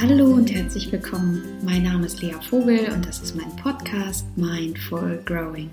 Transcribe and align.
Hallo 0.00 0.32
und 0.32 0.50
herzlich 0.50 0.90
willkommen. 0.90 1.42
Mein 1.62 1.82
Name 1.82 2.06
ist 2.06 2.22
Lea 2.22 2.32
Vogel 2.48 2.90
und 2.90 3.06
das 3.06 3.20
ist 3.20 3.36
mein 3.36 3.54
Podcast 3.56 4.24
Mindful 4.34 5.22
Growing. 5.26 5.68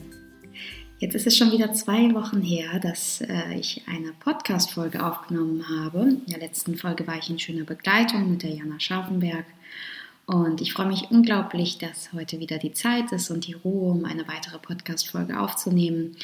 Jetzt 0.99 1.15
ist 1.15 1.27
es 1.27 1.37
schon 1.37 1.53
wieder 1.53 1.71
zwei 1.71 2.13
Wochen 2.13 2.41
her, 2.41 2.77
dass 2.81 3.21
äh, 3.21 3.53
ich 3.57 3.83
eine 3.87 4.11
Podcast-Folge 4.19 5.01
aufgenommen 5.01 5.63
habe. 5.69 5.99
In 5.99 6.25
der 6.27 6.39
letzten 6.39 6.75
Folge 6.75 7.07
war 7.07 7.17
ich 7.17 7.29
in 7.29 7.39
schöner 7.39 7.63
Begleitung 7.63 8.29
mit 8.29 8.43
der 8.43 8.49
Jana 8.49 8.77
Scharfenberg. 8.81 9.45
Und 10.25 10.59
ich 10.59 10.73
freue 10.73 10.87
mich 10.87 11.09
unglaublich, 11.09 11.77
dass 11.77 12.11
heute 12.11 12.41
wieder 12.41 12.57
die 12.57 12.73
Zeit 12.73 13.13
ist 13.13 13.29
und 13.29 13.47
die 13.47 13.53
Ruhe, 13.53 13.93
um 13.93 14.03
eine 14.03 14.27
weitere 14.27 14.59
Podcast-Folge 14.59 15.39
aufzunehmen, 15.39 16.17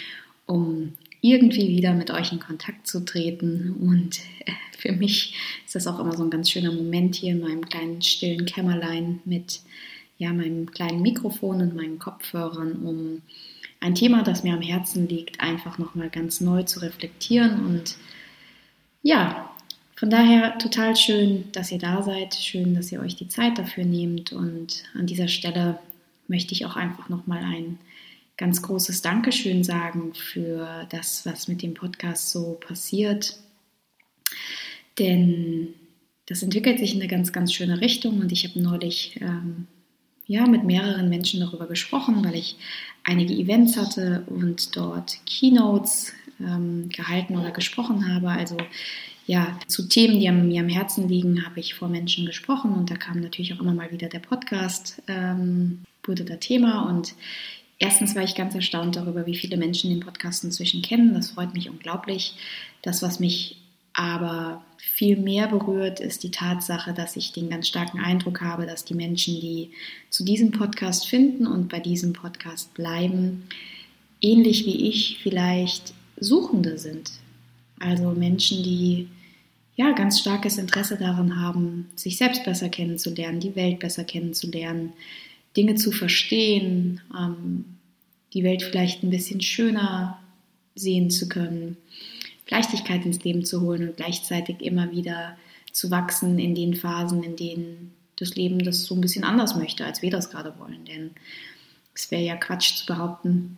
um 0.45 0.91
irgendwie 1.23 1.69
wieder 1.69 1.93
mit 1.93 2.11
euch 2.11 2.33
in 2.33 2.39
Kontakt 2.39 2.85
zu 2.85 3.05
treten. 3.05 3.71
Und 3.79 4.19
äh, 4.45 4.51
für 4.77 4.91
mich 4.91 5.33
ist 5.65 5.73
das 5.73 5.87
auch 5.87 5.97
immer 5.99 6.15
so 6.17 6.23
ein 6.23 6.29
ganz 6.29 6.51
schöner 6.51 6.73
Moment 6.73 7.15
hier 7.15 7.31
in 7.31 7.39
meinem 7.39 7.65
kleinen 7.65 8.01
stillen 8.01 8.45
Kämmerlein 8.45 9.21
mit 9.23 9.61
ja, 10.17 10.33
meinem 10.33 10.69
kleinen 10.69 11.01
Mikrofon 11.01 11.61
und 11.61 11.75
meinen 11.75 11.97
Kopfhörern, 11.97 12.73
um 12.83 13.21
ein 13.79 13.95
Thema, 13.95 14.21
das 14.23 14.43
mir 14.43 14.53
am 14.53 14.61
Herzen 14.61 15.07
liegt, 15.07 15.39
einfach 15.39 15.77
nochmal 15.77 16.09
ganz 16.09 16.41
neu 16.41 16.63
zu 16.63 16.81
reflektieren. 16.81 17.65
Und 17.65 17.95
ja, 19.01 19.49
von 19.95 20.09
daher 20.09 20.57
total 20.57 20.97
schön, 20.97 21.45
dass 21.53 21.71
ihr 21.71 21.79
da 21.79 22.03
seid. 22.03 22.35
Schön, 22.35 22.75
dass 22.75 22.91
ihr 22.91 22.99
euch 22.99 23.15
die 23.15 23.29
Zeit 23.29 23.57
dafür 23.57 23.85
nehmt. 23.85 24.33
Und 24.33 24.83
an 24.93 25.07
dieser 25.07 25.29
Stelle 25.29 25.79
möchte 26.27 26.53
ich 26.53 26.65
auch 26.65 26.75
einfach 26.75 27.07
nochmal 27.07 27.43
ein 27.43 27.79
ganz 28.37 28.61
großes 28.61 29.01
Dankeschön 29.01 29.63
sagen 29.63 30.13
für 30.13 30.87
das, 30.89 31.25
was 31.25 31.47
mit 31.47 31.61
dem 31.61 31.73
Podcast 31.73 32.31
so 32.31 32.53
passiert. 32.53 33.37
Denn 34.99 35.73
das 36.25 36.43
entwickelt 36.43 36.79
sich 36.79 36.93
in 36.93 37.01
eine 37.01 37.09
ganz, 37.09 37.33
ganz 37.33 37.53
schöne 37.53 37.81
Richtung 37.81 38.19
und 38.19 38.31
ich 38.31 38.47
habe 38.47 38.59
neulich 38.59 39.19
ähm, 39.21 39.67
ja, 40.25 40.47
mit 40.47 40.63
mehreren 40.63 41.09
Menschen 41.09 41.41
darüber 41.41 41.67
gesprochen, 41.67 42.23
weil 42.23 42.35
ich 42.35 42.55
einige 43.03 43.33
Events 43.33 43.77
hatte 43.77 44.23
und 44.27 44.75
dort 44.75 45.19
Keynotes 45.25 46.13
ähm, 46.39 46.89
gehalten 46.89 47.37
oder 47.37 47.51
gesprochen 47.51 48.13
habe. 48.13 48.29
Also 48.29 48.57
ja, 49.25 49.57
zu 49.67 49.87
Themen, 49.87 50.19
die 50.19 50.31
mir 50.31 50.61
am 50.61 50.69
Herzen 50.69 51.07
liegen, 51.07 51.45
habe 51.45 51.59
ich 51.59 51.73
vor 51.73 51.87
Menschen 51.87 52.25
gesprochen 52.25 52.73
und 52.73 52.89
da 52.89 52.95
kam 52.95 53.19
natürlich 53.19 53.53
auch 53.53 53.59
immer 53.59 53.73
mal 53.73 53.91
wieder 53.91 54.09
der 54.09 54.19
Podcast, 54.19 55.01
ähm, 55.07 55.83
wurde 56.03 56.25
da 56.25 56.35
Thema 56.37 56.89
und 56.89 57.15
erstens 57.79 58.15
war 58.15 58.23
ich 58.23 58.35
ganz 58.35 58.55
erstaunt 58.55 58.95
darüber, 58.95 59.25
wie 59.25 59.35
viele 59.35 59.57
Menschen 59.57 59.89
den 59.89 59.99
Podcast 59.99 60.43
inzwischen 60.43 60.81
kennen. 60.81 61.13
Das 61.13 61.31
freut 61.31 61.53
mich 61.53 61.69
unglaublich. 61.69 62.35
Das, 62.81 63.01
was 63.01 63.19
mich 63.19 63.57
aber 63.93 64.63
viel 64.77 65.17
mehr 65.17 65.47
berührt, 65.47 65.99
ist 65.99 66.23
die 66.23 66.31
Tatsache, 66.31 66.93
dass 66.93 67.15
ich 67.15 67.31
den 67.31 67.49
ganz 67.49 67.67
starken 67.67 67.99
Eindruck 67.99 68.41
habe, 68.41 68.65
dass 68.65 68.85
die 68.85 68.95
Menschen, 68.95 69.39
die 69.39 69.71
zu 70.09 70.23
diesem 70.23 70.51
Podcast 70.51 71.07
finden 71.07 71.47
und 71.47 71.69
bei 71.69 71.79
diesem 71.79 72.13
Podcast 72.13 72.73
bleiben, 72.73 73.43
ähnlich 74.21 74.65
wie 74.65 74.89
ich 74.89 75.19
vielleicht 75.21 75.93
Suchende 76.17 76.77
sind. 76.77 77.11
Also 77.79 78.11
Menschen, 78.11 78.63
die 78.63 79.07
ja 79.75 79.91
ganz 79.91 80.19
starkes 80.19 80.57
Interesse 80.57 80.97
daran 80.97 81.41
haben, 81.41 81.89
sich 81.95 82.17
selbst 82.17 82.43
besser 82.43 82.69
kennenzulernen, 82.69 83.39
die 83.39 83.55
Welt 83.55 83.79
besser 83.79 84.03
kennenzulernen, 84.03 84.93
Dinge 85.55 85.75
zu 85.75 85.91
verstehen, 85.91 87.01
ähm, 87.17 87.65
die 88.33 88.43
Welt 88.43 88.63
vielleicht 88.63 89.03
ein 89.03 89.09
bisschen 89.09 89.41
schöner 89.41 90.19
sehen 90.75 91.11
zu 91.11 91.29
können 91.29 91.77
Leichtigkeit 92.49 93.05
ins 93.05 93.23
Leben 93.23 93.45
zu 93.45 93.61
holen 93.61 93.89
und 93.89 93.97
gleichzeitig 93.97 94.61
immer 94.61 94.91
wieder 94.91 95.37
zu 95.71 95.89
wachsen 95.91 96.37
in 96.39 96.55
den 96.55 96.75
Phasen, 96.75 97.23
in 97.23 97.35
denen 97.35 97.93
das 98.17 98.35
Leben 98.35 98.59
das 98.59 98.83
so 98.83 98.95
ein 98.95 99.01
bisschen 99.01 99.23
anders 99.23 99.55
möchte, 99.55 99.85
als 99.85 100.01
wir 100.01 100.11
das 100.11 100.29
gerade 100.29 100.53
wollen. 100.59 100.85
Denn 100.85 101.11
es 101.95 102.11
wäre 102.11 102.21
ja 102.21 102.35
Quatsch 102.35 102.75
zu 102.75 102.85
behaupten, 102.85 103.57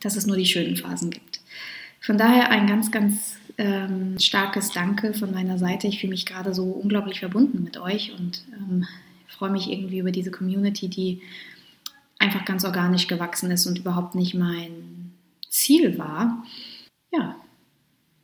dass 0.00 0.16
es 0.16 0.26
nur 0.26 0.36
die 0.36 0.46
schönen 0.46 0.76
Phasen 0.76 1.10
gibt. 1.10 1.40
Von 2.00 2.16
daher 2.16 2.50
ein 2.50 2.66
ganz, 2.66 2.90
ganz 2.90 3.36
ähm, 3.58 4.18
starkes 4.18 4.70
Danke 4.70 5.12
von 5.12 5.30
meiner 5.32 5.58
Seite. 5.58 5.86
Ich 5.88 6.00
fühle 6.00 6.12
mich 6.12 6.24
gerade 6.24 6.54
so 6.54 6.64
unglaublich 6.64 7.20
verbunden 7.20 7.62
mit 7.62 7.76
euch 7.76 8.12
und 8.18 8.44
ähm, 8.56 8.86
freue 9.32 9.50
mich 9.50 9.70
irgendwie 9.70 9.98
über 9.98 10.12
diese 10.12 10.30
Community, 10.30 10.88
die 10.88 11.22
einfach 12.18 12.44
ganz 12.44 12.64
organisch 12.64 13.08
gewachsen 13.08 13.50
ist 13.50 13.66
und 13.66 13.78
überhaupt 13.78 14.14
nicht 14.14 14.34
mein 14.34 15.12
Ziel 15.48 15.98
war. 15.98 16.44
Ja, 17.12 17.36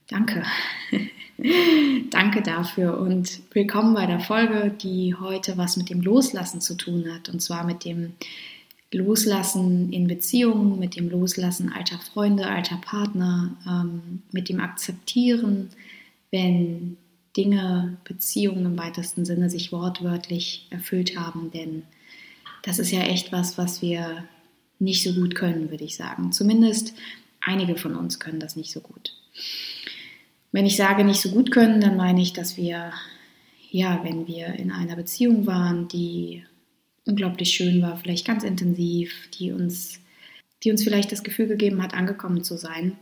Danke. 0.09 0.43
Danke 2.11 2.43
dafür 2.43 2.99
und 2.99 3.41
willkommen 3.53 3.95
bei 3.95 4.07
der 4.07 4.21
Folge, 4.21 4.71
die 4.71 5.15
heute 5.15 5.59
was 5.59 5.77
mit 5.77 5.91
dem 5.91 6.01
Loslassen 6.01 6.61
zu 6.63 6.75
tun 6.75 7.13
hat. 7.13 7.29
Und 7.29 7.41
zwar 7.41 7.65
mit 7.65 7.85
dem 7.85 8.15
Loslassen 8.91 9.93
in 9.93 10.09
Beziehungen, 10.09 10.79
mit 10.79 10.97
dem 10.97 11.11
Loslassen 11.11 11.71
alter 11.71 11.99
Freunde, 11.99 12.47
alter 12.47 12.79
Partner, 12.79 13.55
ähm, 13.69 14.23
mit 14.33 14.49
dem 14.49 14.61
Akzeptieren, 14.61 15.71
wenn 16.31 16.97
Dinge, 17.38 17.97
Beziehungen 18.03 18.66
im 18.66 18.78
weitesten 18.78 19.25
Sinne 19.25 19.49
sich 19.49 19.71
wortwörtlich 19.71 20.66
erfüllt 20.71 21.16
haben. 21.16 21.53
Denn 21.53 21.84
das 22.65 22.81
ist 22.81 22.91
ja 22.91 23.00
echt 23.03 23.31
was, 23.31 23.56
was 23.56 23.81
wir 23.81 24.25
nicht 24.81 25.04
so 25.04 25.15
gut 25.15 25.37
können, 25.37 25.71
würde 25.71 25.84
ich 25.84 25.97
sagen. 25.97 26.32
Zumindest 26.32 26.94
einige 27.41 27.76
von 27.76 27.94
uns 27.94 28.19
können 28.19 28.41
das 28.41 28.56
nicht 28.56 28.72
so 28.72 28.81
gut. 28.81 29.15
Wenn 30.50 30.66
ich 30.66 30.76
sage, 30.76 31.04
nicht 31.04 31.21
so 31.21 31.31
gut 31.31 31.53
können, 31.53 31.81
dann 31.81 31.97
meine 31.97 32.21
ich, 32.21 32.32
dass 32.32 32.56
wir, 32.56 32.93
ja, 33.70 34.00
wenn 34.03 34.26
wir 34.26 34.55
in 34.55 34.72
einer 34.72 34.97
Beziehung 34.97 35.47
waren, 35.47 35.87
die 35.87 36.44
unglaublich 37.06 37.53
schön 37.53 37.81
war, 37.81 37.97
vielleicht 37.97 38.26
ganz 38.26 38.43
intensiv, 38.43 39.28
die 39.38 39.53
uns, 39.53 40.00
die 40.65 40.72
uns 40.72 40.82
vielleicht 40.82 41.12
das 41.12 41.22
Gefühl 41.22 41.47
gegeben 41.47 41.82
hat, 41.82 41.94
angekommen 41.94 42.43
zu 42.43 42.56
sein, 42.56 42.99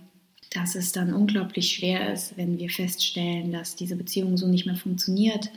dass 0.57 0.75
es 0.75 0.93
dann 0.93 1.13
unglaublich 1.13 1.71
schwer 1.71 2.13
ist, 2.13 2.37
wenn 2.37 2.59
wir 2.59 2.71
feststellen, 2.71 3.53
dass 3.53 3.77
diese 3.77 3.97
Beziehung 3.97 4.37
so 4.37 4.49
nicht 4.49 4.67
mehr 4.67 4.77
funktioniert 4.77 5.51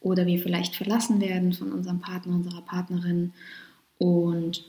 oder 0.00 0.26
wir 0.26 0.38
vielleicht 0.38 0.76
verlassen 0.76 1.20
werden 1.20 1.52
von 1.52 1.72
unserem 1.72 2.00
Partner, 2.00 2.34
unserer 2.34 2.62
Partnerin 2.62 3.32
und 3.98 4.64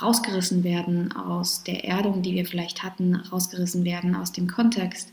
rausgerissen 0.00 0.64
werden 0.64 1.12
aus 1.12 1.62
der 1.62 1.84
Erdung, 1.84 2.22
die 2.22 2.34
wir 2.34 2.46
vielleicht 2.46 2.82
hatten, 2.82 3.14
rausgerissen 3.14 3.84
werden 3.84 4.16
aus 4.16 4.32
dem 4.32 4.48
Kontext 4.48 5.12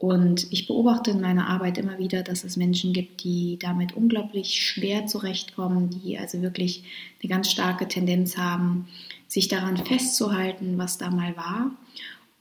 und 0.00 0.50
ich 0.50 0.66
beobachte 0.66 1.10
in 1.10 1.20
meiner 1.20 1.46
Arbeit 1.48 1.76
immer 1.76 1.98
wieder, 1.98 2.22
dass 2.22 2.42
es 2.42 2.56
Menschen 2.56 2.94
gibt, 2.94 3.22
die 3.22 3.58
damit 3.60 3.92
unglaublich 3.92 4.54
schwer 4.54 5.04
zurechtkommen, 5.06 5.90
die 5.90 6.18
also 6.18 6.40
wirklich 6.40 6.84
eine 7.22 7.28
ganz 7.28 7.50
starke 7.50 7.86
Tendenz 7.86 8.38
haben, 8.38 8.88
sich 9.28 9.48
daran 9.48 9.76
festzuhalten, 9.76 10.78
was 10.78 10.96
da 10.96 11.10
mal 11.10 11.36
war. 11.36 11.72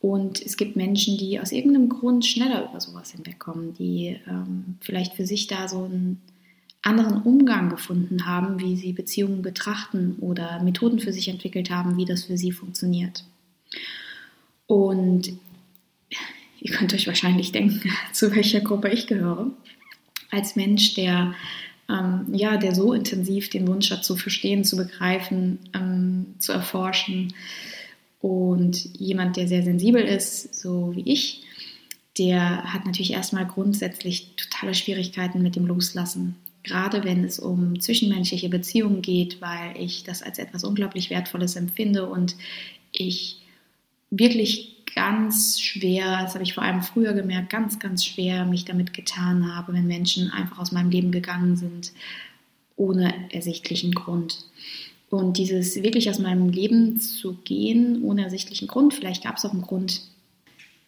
Und 0.02 0.42
es 0.42 0.56
gibt 0.56 0.76
Menschen, 0.76 1.18
die 1.18 1.40
aus 1.40 1.52
irgendeinem 1.52 1.90
Grund 1.90 2.26
schneller 2.26 2.70
über 2.70 2.80
sowas 2.80 3.12
hinwegkommen, 3.12 3.74
die 3.74 4.18
ähm, 4.28 4.78
vielleicht 4.80 5.16
für 5.16 5.26
sich 5.26 5.48
da 5.48 5.68
so 5.68 5.84
einen 5.84 6.22
anderen 6.82 7.22
Umgang 7.24 7.70
gefunden 7.70 8.26
haben, 8.26 8.60
wie 8.62 8.78
sie 8.78 8.94
Beziehungen 8.94 9.42
betrachten 9.42 10.16
oder 10.22 10.64
Methoden 10.64 11.00
für 11.00 11.12
sich 11.12 11.28
entwickelt 11.28 11.70
haben, 11.70 11.98
wie 11.98 12.06
das 12.06 12.24
für 12.24 12.38
sie 12.38 12.54
funktioniert. 12.54 13.26
Und 14.68 15.34
Ihr 16.62 16.74
könnt 16.74 16.94
euch 16.94 17.08
wahrscheinlich 17.08 17.52
denken, 17.52 17.92
zu 18.14 18.36
welcher 18.36 18.62
Gruppe 18.62 18.90
ich 18.90 19.08
gehöre. 19.08 19.52
Als 20.32 20.56
Mensch, 20.56 20.94
der, 20.94 21.34
ähm, 21.90 22.26
ja, 22.34 22.58
der 22.58 22.76
so 22.76 22.94
intensiv 22.94 23.50
den 23.50 23.68
Wunsch 23.68 23.90
hat, 23.92 24.06
zu 24.06 24.16
verstehen, 24.16 24.64
zu 24.64 24.78
begreifen, 24.78 25.60
ähm, 25.74 26.36
zu 26.38 26.52
erforschen. 26.52 27.34
Und 28.20 28.98
jemand, 28.98 29.38
der 29.38 29.48
sehr 29.48 29.64
sensibel 29.64 30.02
ist, 30.02 30.54
so 30.54 30.94
wie 30.96 31.10
ich, 31.12 31.44
der 32.18 32.74
hat 32.74 32.86
natürlich 32.86 33.14
erstmal 33.14 33.46
grundsätzlich 33.46 34.36
totale 34.36 34.74
Schwierigkeiten 34.74 35.42
mit 35.42 35.56
dem 35.56 35.66
Loslassen. 35.66 36.36
Gerade 36.64 37.06
wenn 37.06 37.24
es 37.24 37.40
um 37.40 37.80
zwischenmenschliche 37.80 38.50
Beziehungen 38.50 39.02
geht, 39.02 39.40
weil 39.42 39.82
ich 39.82 40.04
das 40.04 40.22
als 40.22 40.38
etwas 40.38 40.66
unglaublich 40.66 41.10
Wertvolles 41.10 41.56
empfinde 41.56 42.10
und 42.10 42.36
ich 42.92 43.38
wirklich 44.12 44.84
ganz 44.94 45.62
schwer, 45.62 46.22
das 46.22 46.34
habe 46.34 46.44
ich 46.44 46.54
vor 46.54 46.64
allem 46.64 46.82
früher 46.82 47.14
gemerkt, 47.14 47.50
ganz, 47.50 47.80
ganz 47.80 48.04
schwer 48.04 48.44
mich 48.46 48.66
damit 48.66 48.92
getan 48.92 49.56
habe, 49.56 49.72
wenn 49.74 49.88
Menschen 49.88 50.30
einfach 50.32 50.60
aus 50.60 50.74
meinem 50.74 50.90
Leben 50.90 51.12
gegangen 51.12 51.56
sind, 51.56 51.94
ohne 52.76 53.14
ersichtlichen 53.32 53.94
Grund. 53.94 54.46
Und 55.10 55.38
dieses 55.38 55.82
wirklich 55.82 56.10
aus 56.10 56.20
meinem 56.20 56.50
Leben 56.50 57.00
zu 57.00 57.34
gehen, 57.44 58.04
ohne 58.04 58.24
ersichtlichen 58.26 58.68
Grund, 58.68 58.94
vielleicht 58.94 59.24
gab 59.24 59.38
es 59.38 59.46
auch 59.46 59.54
einen 59.54 59.64
Grund, 59.64 60.02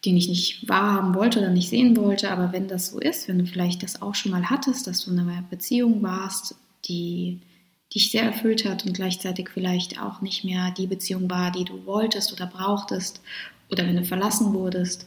den 0.04 0.16
ich 0.16 0.28
nicht 0.28 0.68
wahrhaben 0.68 1.14
wollte 1.14 1.40
oder 1.40 1.50
nicht 1.50 1.68
sehen 1.68 1.96
wollte, 1.96 2.30
aber 2.30 2.52
wenn 2.52 2.68
das 2.68 2.88
so 2.88 2.98
ist, 2.98 3.28
wenn 3.28 3.38
du 3.38 3.46
vielleicht 3.46 3.82
das 3.82 4.00
auch 4.02 4.14
schon 4.14 4.32
mal 4.32 4.50
hattest, 4.50 4.86
dass 4.86 5.04
du 5.04 5.12
in 5.12 5.18
einer 5.18 5.42
Beziehung 5.50 6.02
warst, 6.02 6.54
die 6.86 7.40
dich 7.94 8.10
sehr 8.10 8.22
erfüllt 8.22 8.64
hat 8.64 8.86
und 8.86 8.94
gleichzeitig 8.94 9.48
vielleicht 9.52 10.00
auch 10.00 10.20
nicht 10.22 10.44
mehr 10.44 10.72
die 10.76 10.86
Beziehung 10.86 11.30
war, 11.30 11.50
die 11.52 11.64
du 11.64 11.84
wolltest 11.84 12.32
oder 12.32 12.46
brauchtest 12.46 13.20
oder 13.70 13.86
wenn 13.86 13.96
du 13.96 14.04
verlassen 14.04 14.54
wurdest 14.54 15.06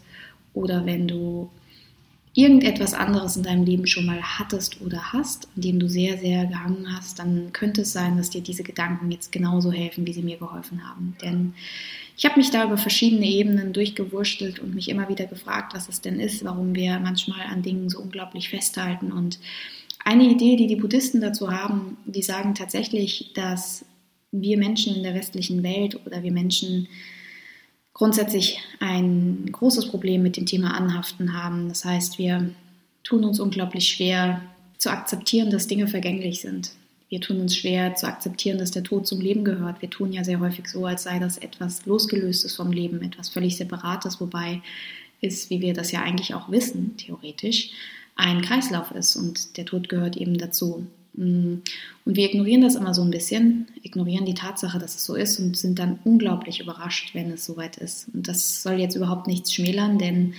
oder 0.53 0.85
wenn 0.85 1.07
du 1.07 1.49
irgendetwas 2.35 2.93
anderes 2.93 3.37
in 3.37 3.43
deinem 3.43 3.63
Leben 3.63 3.87
schon 3.87 4.05
mal 4.05 4.21
hattest 4.21 4.81
oder 4.81 5.13
hast, 5.13 5.47
an 5.55 5.61
dem 5.61 5.79
du 5.79 5.87
sehr, 5.87 6.17
sehr 6.17 6.45
gehangen 6.45 6.85
hast, 6.93 7.17
dann 7.17 7.53
könnte 7.53 7.81
es 7.81 7.93
sein, 7.93 8.17
dass 8.17 8.29
dir 8.29 8.41
diese 8.41 8.63
Gedanken 8.63 9.09
jetzt 9.09 9.31
genauso 9.31 9.71
helfen, 9.71 10.05
wie 10.05 10.11
sie 10.11 10.21
mir 10.21 10.37
geholfen 10.37 10.85
haben. 10.85 11.15
Denn 11.23 11.53
ich 12.17 12.25
habe 12.25 12.37
mich 12.37 12.51
da 12.51 12.65
über 12.65 12.77
verschiedene 12.77 13.25
Ebenen 13.25 13.71
durchgewurschtelt 13.71 14.59
und 14.59 14.75
mich 14.75 14.89
immer 14.89 15.07
wieder 15.07 15.25
gefragt, 15.25 15.73
was 15.73 15.87
es 15.87 16.01
denn 16.01 16.19
ist, 16.19 16.43
warum 16.43 16.75
wir 16.75 16.99
manchmal 16.99 17.47
an 17.47 17.61
Dingen 17.61 17.89
so 17.89 17.99
unglaublich 17.99 18.49
festhalten. 18.49 19.13
Und 19.13 19.39
eine 20.03 20.29
Idee, 20.29 20.57
die 20.57 20.67
die 20.67 20.75
Buddhisten 20.75 21.21
dazu 21.21 21.51
haben, 21.51 21.97
die 22.05 22.21
sagen 22.21 22.53
tatsächlich, 22.53 23.31
dass 23.33 23.85
wir 24.33 24.57
Menschen 24.57 24.93
in 24.93 25.03
der 25.03 25.15
westlichen 25.15 25.63
Welt 25.63 26.05
oder 26.05 26.21
wir 26.21 26.33
Menschen 26.33 26.89
grundsätzlich 27.95 28.59
ein 28.79 29.49
großes 29.51 29.87
Problem 29.87 30.21
mit 30.21 30.37
dem 30.37 30.45
Thema 30.45 30.75
Anhaften 30.75 31.33
haben. 31.33 31.69
Das 31.69 31.85
heißt, 31.85 32.19
wir 32.19 32.51
tun 33.03 33.23
uns 33.23 33.39
unglaublich 33.39 33.87
schwer 33.87 34.41
zu 34.77 34.91
akzeptieren, 34.91 35.49
dass 35.49 35.67
Dinge 35.67 35.87
vergänglich 35.87 36.41
sind. 36.41 36.73
Wir 37.07 37.21
tun 37.21 37.39
uns 37.39 37.55
schwer 37.55 37.95
zu 37.95 38.07
akzeptieren, 38.07 38.57
dass 38.57 38.71
der 38.71 38.83
Tod 38.83 39.07
zum 39.07 39.21
Leben 39.21 39.45
gehört. 39.45 39.81
Wir 39.81 39.89
tun 39.89 40.11
ja 40.11 40.23
sehr 40.23 40.41
häufig 40.41 40.67
so, 40.67 40.85
als 40.85 41.03
sei 41.03 41.19
das 41.19 41.37
etwas 41.37 41.85
Losgelöstes 41.85 42.55
vom 42.55 42.71
Leben, 42.71 43.01
etwas 43.01 43.29
völlig 43.29 43.55
Separates, 43.55 44.19
wobei 44.19 44.61
es, 45.21 45.49
wie 45.49 45.61
wir 45.61 45.73
das 45.73 45.91
ja 45.91 46.01
eigentlich 46.01 46.33
auch 46.33 46.51
wissen, 46.51 46.97
theoretisch, 46.97 47.69
ein 48.15 48.41
Kreislauf 48.41 48.91
ist 48.91 49.15
und 49.15 49.55
der 49.55 49.65
Tod 49.65 49.87
gehört 49.87 50.17
eben 50.17 50.37
dazu. 50.37 50.87
Mm. 51.17 51.61
Und 52.05 52.15
wir 52.15 52.25
ignorieren 52.25 52.61
das 52.61 52.75
immer 52.75 52.93
so 52.93 53.01
ein 53.01 53.11
bisschen, 53.11 53.67
ignorieren 53.81 54.25
die 54.25 54.33
Tatsache, 54.33 54.79
dass 54.79 54.95
es 54.95 55.05
so 55.05 55.15
ist 55.15 55.39
und 55.39 55.57
sind 55.57 55.79
dann 55.79 55.99
unglaublich 56.03 56.59
überrascht, 56.59 57.15
wenn 57.15 57.31
es 57.31 57.45
soweit 57.45 57.77
ist. 57.77 58.07
Und 58.13 58.27
das 58.27 58.61
soll 58.61 58.73
jetzt 58.73 58.95
überhaupt 58.95 59.27
nichts 59.27 59.53
schmälern, 59.53 59.97
denn 59.97 60.33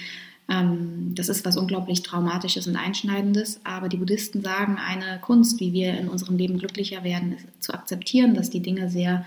ähm, 0.49 1.13
das 1.15 1.29
ist 1.29 1.45
was 1.45 1.57
unglaublich 1.57 2.03
Traumatisches 2.03 2.67
und 2.67 2.77
Einschneidendes. 2.77 3.61
Aber 3.65 3.89
die 3.89 3.97
Buddhisten 3.97 4.43
sagen, 4.43 4.79
eine 4.79 5.19
Kunst, 5.21 5.61
wie 5.61 5.73
wir 5.73 5.99
in 5.99 6.09
unserem 6.09 6.37
Leben 6.37 6.59
glücklicher 6.59 7.03
werden, 7.05 7.33
ist 7.33 7.47
zu 7.63 7.75
akzeptieren, 7.75 8.35
dass 8.35 8.51
die 8.51 8.61
Dinge 8.61 8.89
sehr, 8.89 9.25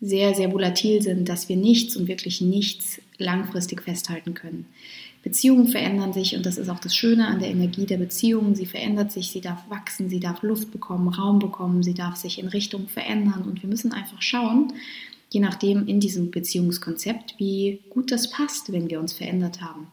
sehr, 0.00 0.34
sehr 0.34 0.52
volatil 0.52 1.02
sind, 1.02 1.28
dass 1.28 1.48
wir 1.48 1.56
nichts 1.56 1.96
und 1.96 2.08
wirklich 2.08 2.40
nichts 2.40 3.00
langfristig 3.18 3.82
festhalten 3.82 4.34
können. 4.34 4.66
Beziehungen 5.24 5.68
verändern 5.68 6.12
sich 6.12 6.36
und 6.36 6.44
das 6.44 6.58
ist 6.58 6.68
auch 6.68 6.78
das 6.78 6.94
Schöne 6.94 7.26
an 7.26 7.38
der 7.38 7.48
Energie 7.48 7.86
der 7.86 7.96
Beziehungen. 7.96 8.54
Sie 8.54 8.66
verändert 8.66 9.10
sich, 9.10 9.30
sie 9.30 9.40
darf 9.40 9.68
wachsen, 9.70 10.10
sie 10.10 10.20
darf 10.20 10.42
Luft 10.42 10.70
bekommen, 10.70 11.08
Raum 11.08 11.38
bekommen, 11.38 11.82
sie 11.82 11.94
darf 11.94 12.16
sich 12.16 12.38
in 12.38 12.46
Richtung 12.46 12.88
verändern 12.88 13.42
und 13.42 13.62
wir 13.62 13.70
müssen 13.70 13.90
einfach 13.92 14.20
schauen, 14.20 14.74
je 15.30 15.40
nachdem 15.40 15.88
in 15.88 15.98
diesem 15.98 16.30
Beziehungskonzept, 16.30 17.36
wie 17.38 17.80
gut 17.88 18.12
das 18.12 18.30
passt, 18.30 18.70
wenn 18.70 18.90
wir 18.90 19.00
uns 19.00 19.14
verändert 19.14 19.62
haben, 19.62 19.86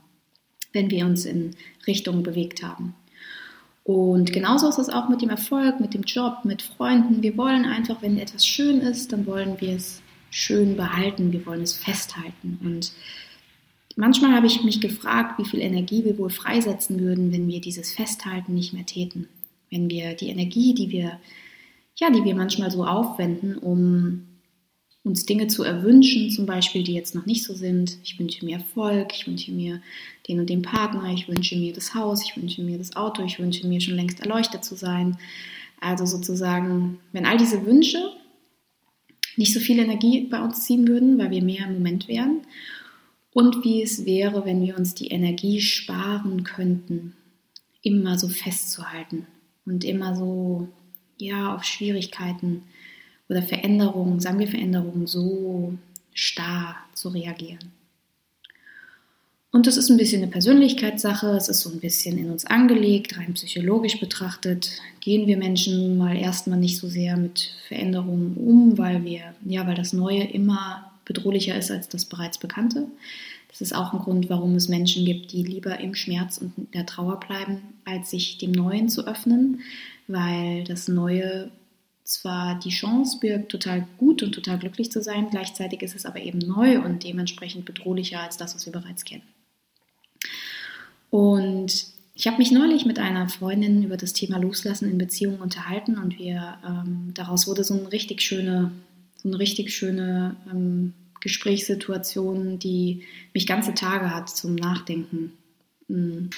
wenn 0.74 0.92
wir 0.92 1.06
uns 1.06 1.24
in 1.24 1.52
Richtung 1.88 2.24
bewegt 2.24 2.62
haben. 2.62 2.94
Und 3.86 4.34
genauso 4.34 4.68
ist 4.68 4.80
es 4.80 4.90
auch 4.90 5.08
mit 5.08 5.22
dem 5.22 5.30
Erfolg, 5.30 5.80
mit 5.80 5.94
dem 5.94 6.04
Job, 6.04 6.40
mit 6.44 6.62
Freunden. 6.62 7.24
Wir 7.24 7.38
wollen 7.38 7.64
einfach, 7.64 8.02
wenn 8.02 8.18
etwas 8.18 8.46
schön 8.46 8.82
ist, 8.82 9.14
dann 9.14 9.26
wollen 9.26 9.56
wir 9.62 9.78
es 9.78 10.02
schön 10.30 10.76
behalten, 10.76 11.32
wir 11.32 11.46
wollen 11.46 11.62
es 11.62 11.74
festhalten 11.74 12.60
und 12.62 12.92
Manchmal 13.96 14.34
habe 14.34 14.48
ich 14.48 14.64
mich 14.64 14.80
gefragt, 14.80 15.40
wie 15.40 15.46
viel 15.46 15.62
Energie 15.62 16.04
wir 16.06 16.18
wohl 16.18 16.30
freisetzen 16.30 17.00
würden, 17.00 17.32
wenn 17.32 17.48
wir 17.48 17.62
dieses 17.62 17.92
Festhalten 17.92 18.54
nicht 18.54 18.74
mehr 18.74 18.86
täten. 18.86 19.28
Wenn 19.70 19.90
wir 19.90 20.14
die 20.14 20.30
Energie, 20.30 20.74
die 20.74 20.92
wir, 20.92 21.20
ja, 21.96 22.10
die 22.10 22.24
wir 22.24 22.36
manchmal 22.36 22.72
so 22.72 22.86
aufwenden, 22.86 23.58
um 23.58 24.28
uns 25.04 25.26
Dinge 25.26 25.48
zu 25.48 25.64
erwünschen, 25.64 26.30
zum 26.30 26.46
Beispiel, 26.46 26.84
die 26.84 26.94
jetzt 26.94 27.16
noch 27.16 27.26
nicht 27.26 27.44
so 27.44 27.56
sind. 27.56 27.98
Ich 28.04 28.20
wünsche 28.20 28.46
mir 28.46 28.58
Erfolg, 28.58 29.14
ich 29.14 29.26
wünsche 29.26 29.52
mir 29.52 29.82
den 30.28 30.40
und 30.40 30.50
den 30.50 30.62
Partner, 30.62 31.12
ich 31.12 31.28
wünsche 31.28 31.58
mir 31.58 31.74
das 31.74 31.96
Haus, 31.96 32.24
ich 32.24 32.38
wünsche 32.38 32.62
mir 32.62 32.78
das 32.78 32.96
Auto, 32.96 33.24
ich 33.24 33.40
wünsche 33.40 33.66
mir 33.68 33.82
schon 33.82 33.96
längst 33.96 34.20
erleuchtet 34.20 34.64
zu 34.64 34.76
sein. 34.76 35.18
Also 35.80 36.06
sozusagen, 36.06 37.00
wenn 37.14 37.26
all 37.26 37.38
diese 37.38 37.66
Wünsche 37.66 38.12
nicht 39.38 39.54
so 39.54 39.60
viel 39.60 39.80
Energie 39.80 40.28
bei 40.30 40.40
uns 40.40 40.62
ziehen 40.62 40.88
würden, 40.88 41.18
weil 41.18 41.32
wir 41.32 41.42
mehr 41.42 41.66
im 41.66 41.74
Moment 41.74 42.08
wären 42.08 42.42
und 43.34 43.64
wie 43.64 43.82
es 43.82 44.06
wäre, 44.06 44.46
wenn 44.46 44.62
wir 44.62 44.78
uns 44.78 44.94
die 44.94 45.08
Energie 45.08 45.62
sparen 45.62 46.44
könnten, 46.44 47.16
immer 47.82 48.20
so 48.20 48.28
festzuhalten 48.28 49.26
und 49.66 49.84
immer 49.84 50.16
so, 50.16 50.68
ja, 51.18 51.56
auf 51.56 51.64
Schwierigkeiten 51.64 52.64
oder 53.30 53.42
Veränderungen, 53.42 54.20
sagen 54.20 54.40
wir 54.40 54.48
Veränderungen, 54.48 55.08
so 55.08 55.74
starr 56.14 56.76
zu 56.94 57.10
reagieren. 57.10 57.72
Und 59.54 59.68
das 59.68 59.76
ist 59.76 59.90
ein 59.90 59.98
bisschen 59.98 60.22
eine 60.22 60.32
Persönlichkeitssache, 60.32 61.28
es 61.32 61.50
ist 61.50 61.62
so 61.62 61.70
ein 61.70 61.82
bisschen 61.82 62.18
in 62.18 62.30
uns 62.30 62.46
angelegt, 62.46 63.18
rein 63.18 63.34
psychologisch 63.34 64.00
betrachtet. 64.00 64.72
Gehen 65.02 65.28
wir 65.28 65.36
Menschen 65.36 65.98
mal 65.98 66.16
erstmal 66.16 66.58
nicht 66.58 66.78
so 66.78 66.88
sehr 66.88 67.18
mit 67.18 67.54
Veränderungen 67.68 68.36
um, 68.38 68.78
weil 68.78 69.04
wir, 69.04 69.36
ja, 69.46 69.68
weil 69.68 69.76
das 69.76 69.92
Neue 69.92 70.24
immer 70.24 70.91
bedrohlicher 71.12 71.58
ist 71.58 71.72
als 71.72 71.90
das 71.90 72.06
bereits 72.06 72.38
Bekannte. 72.38 72.88
Das 73.50 73.60
ist 73.60 73.76
auch 73.76 73.94
ein 73.94 74.00
Grund, 74.00 74.30
warum 74.30 74.56
es 74.56 74.70
Menschen 74.70 75.04
gibt, 75.06 75.34
die 75.34 75.44
lieber 75.44 75.80
im 75.80 75.94
Schmerz 75.94 76.38
und 76.38 76.74
der 76.74 76.86
Trauer 76.86 77.20
bleiben, 77.20 77.62
als 77.84 78.12
sich 78.12 78.38
dem 78.38 78.52
Neuen 78.52 78.88
zu 78.88 79.06
öffnen, 79.06 79.62
weil 80.08 80.64
das 80.64 80.88
Neue 80.88 81.52
zwar 82.04 82.60
die 82.60 82.70
Chance 82.70 83.20
birgt, 83.20 83.52
total 83.52 83.88
gut 83.98 84.24
und 84.24 84.32
total 84.34 84.58
glücklich 84.58 84.92
zu 84.92 85.02
sein, 85.02 85.30
gleichzeitig 85.30 85.82
ist 85.82 85.96
es 85.96 86.06
aber 86.06 86.22
eben 86.22 86.40
neu 86.40 86.82
und 86.82 87.04
dementsprechend 87.04 87.66
bedrohlicher 87.66 88.22
als 88.22 88.38
das, 88.38 88.56
was 88.56 88.66
wir 88.66 88.74
bereits 88.74 89.04
kennen. 89.04 89.24
Und 91.10 91.88
ich 92.16 92.28
habe 92.28 92.38
mich 92.38 92.52
neulich 92.52 92.86
mit 92.86 93.00
einer 93.00 93.28
Freundin 93.30 93.84
über 93.84 93.98
das 93.98 94.14
Thema 94.14 94.38
Loslassen 94.38 94.90
in 94.90 94.98
Beziehungen 94.98 95.42
unterhalten 95.42 95.98
und 95.98 96.18
wir 96.20 96.58
ähm, 96.66 97.12
daraus 97.14 97.48
wurde 97.48 97.64
so 97.64 97.74
eine 97.74 97.92
richtig 97.92 98.22
schöne 98.22 98.72
so 99.22 99.30
eine 99.30 99.40
richtig 99.40 99.74
schöne 99.74 100.36
ähm, 100.50 100.94
Gesprächssituation, 101.22 102.60
die 102.60 103.04
mich 103.34 103.48
ganze 103.48 103.74
Tage 103.74 104.14
hat 104.14 104.30
zum 104.30 104.56
Nachdenken 104.56 105.32
hm, 105.88 106.30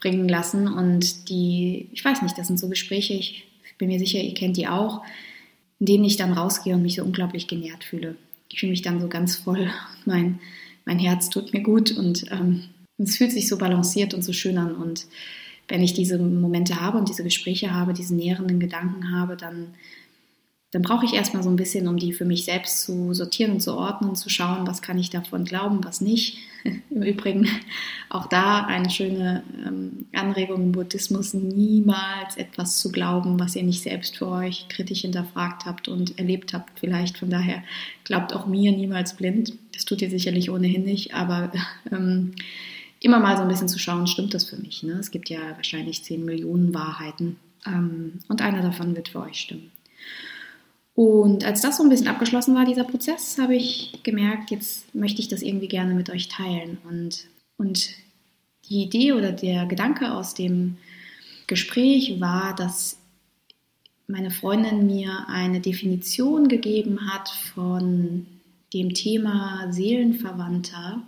bringen 0.00 0.28
lassen. 0.28 0.68
Und 0.68 1.28
die, 1.28 1.88
ich 1.92 2.04
weiß 2.04 2.22
nicht, 2.22 2.38
das 2.38 2.46
sind 2.46 2.58
so 2.58 2.68
Gespräche, 2.68 3.14
ich 3.14 3.44
bin 3.78 3.88
mir 3.88 3.98
sicher, 3.98 4.20
ihr 4.20 4.34
kennt 4.34 4.56
die 4.56 4.68
auch, 4.68 5.02
in 5.80 5.86
denen 5.86 6.04
ich 6.04 6.16
dann 6.16 6.32
rausgehe 6.32 6.74
und 6.74 6.82
mich 6.82 6.96
so 6.96 7.04
unglaublich 7.04 7.48
genährt 7.48 7.84
fühle. 7.84 8.16
Ich 8.48 8.60
fühle 8.60 8.70
mich 8.70 8.82
dann 8.82 9.00
so 9.00 9.08
ganz 9.08 9.36
voll, 9.36 9.70
mein, 10.04 10.40
mein 10.84 10.98
Herz 10.98 11.28
tut 11.28 11.52
mir 11.52 11.62
gut 11.62 11.90
und 11.90 12.30
ähm, 12.30 12.64
es 12.98 13.16
fühlt 13.16 13.32
sich 13.32 13.48
so 13.48 13.58
balanciert 13.58 14.14
und 14.14 14.22
so 14.22 14.32
schön 14.32 14.58
an. 14.58 14.74
Und 14.74 15.06
wenn 15.68 15.82
ich 15.82 15.94
diese 15.94 16.18
Momente 16.18 16.80
habe 16.80 16.98
und 16.98 17.08
diese 17.08 17.24
Gespräche 17.24 17.72
habe, 17.72 17.92
diese 17.92 18.14
nährenden 18.14 18.60
Gedanken 18.60 19.10
habe, 19.10 19.36
dann 19.36 19.74
dann 20.72 20.80
brauche 20.80 21.04
ich 21.04 21.12
erstmal 21.12 21.42
so 21.42 21.50
ein 21.50 21.56
bisschen, 21.56 21.86
um 21.86 21.98
die 21.98 22.14
für 22.14 22.24
mich 22.24 22.46
selbst 22.46 22.80
zu 22.80 23.12
sortieren 23.12 23.52
und 23.52 23.60
zu 23.60 23.76
ordnen, 23.76 24.16
zu 24.16 24.30
schauen, 24.30 24.66
was 24.66 24.80
kann 24.80 24.98
ich 24.98 25.10
davon 25.10 25.44
glauben, 25.44 25.84
was 25.84 26.00
nicht. 26.00 26.38
Im 26.90 27.02
Übrigen 27.02 27.46
auch 28.08 28.26
da 28.26 28.64
eine 28.64 28.88
schöne 28.88 29.42
ähm, 29.66 30.06
Anregung 30.14 30.62
im 30.62 30.72
Buddhismus, 30.72 31.34
niemals 31.34 32.38
etwas 32.38 32.78
zu 32.78 32.90
glauben, 32.90 33.38
was 33.38 33.54
ihr 33.54 33.64
nicht 33.64 33.82
selbst 33.82 34.16
für 34.16 34.28
euch 34.28 34.66
kritisch 34.68 35.02
hinterfragt 35.02 35.66
habt 35.66 35.88
und 35.88 36.18
erlebt 36.18 36.54
habt. 36.54 36.80
Vielleicht 36.80 37.18
von 37.18 37.28
daher 37.28 37.62
glaubt 38.04 38.32
auch 38.32 38.46
mir 38.46 38.72
niemals 38.72 39.14
blind. 39.14 39.52
Das 39.74 39.84
tut 39.84 40.00
ihr 40.00 40.08
sicherlich 40.08 40.50
ohnehin 40.50 40.84
nicht, 40.84 41.12
aber 41.12 41.52
ähm, 41.92 42.32
immer 43.00 43.20
mal 43.20 43.36
so 43.36 43.42
ein 43.42 43.48
bisschen 43.48 43.68
zu 43.68 43.78
schauen, 43.78 44.06
stimmt 44.06 44.32
das 44.32 44.48
für 44.48 44.56
mich? 44.56 44.82
Ne? 44.82 44.92
Es 44.92 45.10
gibt 45.10 45.28
ja 45.28 45.40
wahrscheinlich 45.56 46.02
10 46.02 46.24
Millionen 46.24 46.72
Wahrheiten 46.72 47.36
ähm, 47.66 48.20
und 48.28 48.40
einer 48.40 48.62
davon 48.62 48.96
wird 48.96 49.10
für 49.10 49.20
euch 49.20 49.38
stimmen. 49.38 49.70
Und 50.94 51.44
als 51.44 51.62
das 51.62 51.78
so 51.78 51.82
ein 51.82 51.88
bisschen 51.88 52.08
abgeschlossen 52.08 52.54
war, 52.54 52.66
dieser 52.66 52.84
Prozess, 52.84 53.38
habe 53.38 53.56
ich 53.56 54.00
gemerkt, 54.02 54.50
jetzt 54.50 54.94
möchte 54.94 55.20
ich 55.20 55.28
das 55.28 55.42
irgendwie 55.42 55.68
gerne 55.68 55.94
mit 55.94 56.10
euch 56.10 56.28
teilen. 56.28 56.78
Und, 56.84 57.26
und 57.56 57.90
die 58.68 58.82
Idee 58.82 59.12
oder 59.12 59.32
der 59.32 59.66
Gedanke 59.66 60.12
aus 60.12 60.34
dem 60.34 60.76
Gespräch 61.46 62.20
war, 62.20 62.54
dass 62.54 62.98
meine 64.06 64.30
Freundin 64.30 64.86
mir 64.86 65.26
eine 65.28 65.60
Definition 65.60 66.48
gegeben 66.48 67.10
hat 67.10 67.28
von 67.28 68.26
dem 68.74 68.94
Thema 68.94 69.72
Seelenverwandter, 69.72 71.02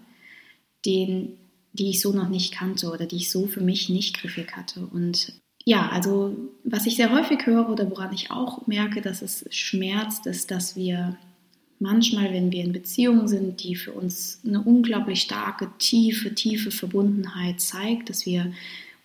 den, 0.87 1.37
die 1.73 1.91
ich 1.91 2.01
so 2.01 2.13
noch 2.13 2.29
nicht 2.29 2.53
kannte 2.53 2.91
oder 2.91 3.07
die 3.07 3.17
ich 3.17 3.31
so 3.31 3.47
für 3.47 3.61
mich 3.61 3.89
nicht 3.89 4.17
griffig 4.17 4.57
hatte. 4.57 4.87
Und 4.87 5.33
ja, 5.65 5.89
also 5.89 6.37
was 6.63 6.87
ich 6.87 6.97
sehr 6.97 7.13
häufig 7.13 7.47
höre 7.47 7.69
oder 7.69 7.91
woran 7.91 8.13
ich 8.13 8.31
auch 8.31 8.67
merke, 8.67 9.01
dass 9.01 9.23
es 9.23 9.47
schmerzt, 9.51 10.27
ist, 10.27 10.51
dass 10.51 10.77
wir 10.77 11.17
manchmal, 11.81 12.33
wenn 12.33 12.53
wir 12.53 12.65
in 12.65 12.73
Beziehungen 12.73 13.29
sind, 13.29 13.63
die 13.63 13.77
für 13.77 13.93
uns 13.93 14.41
eine 14.47 14.61
unglaublich 14.61 15.23
starke, 15.23 15.69
tiefe, 15.79 16.35
tiefe 16.35 16.71
Verbundenheit 16.71 17.61
zeigt, 17.61 18.11
dass 18.11 18.27
wir 18.27 18.53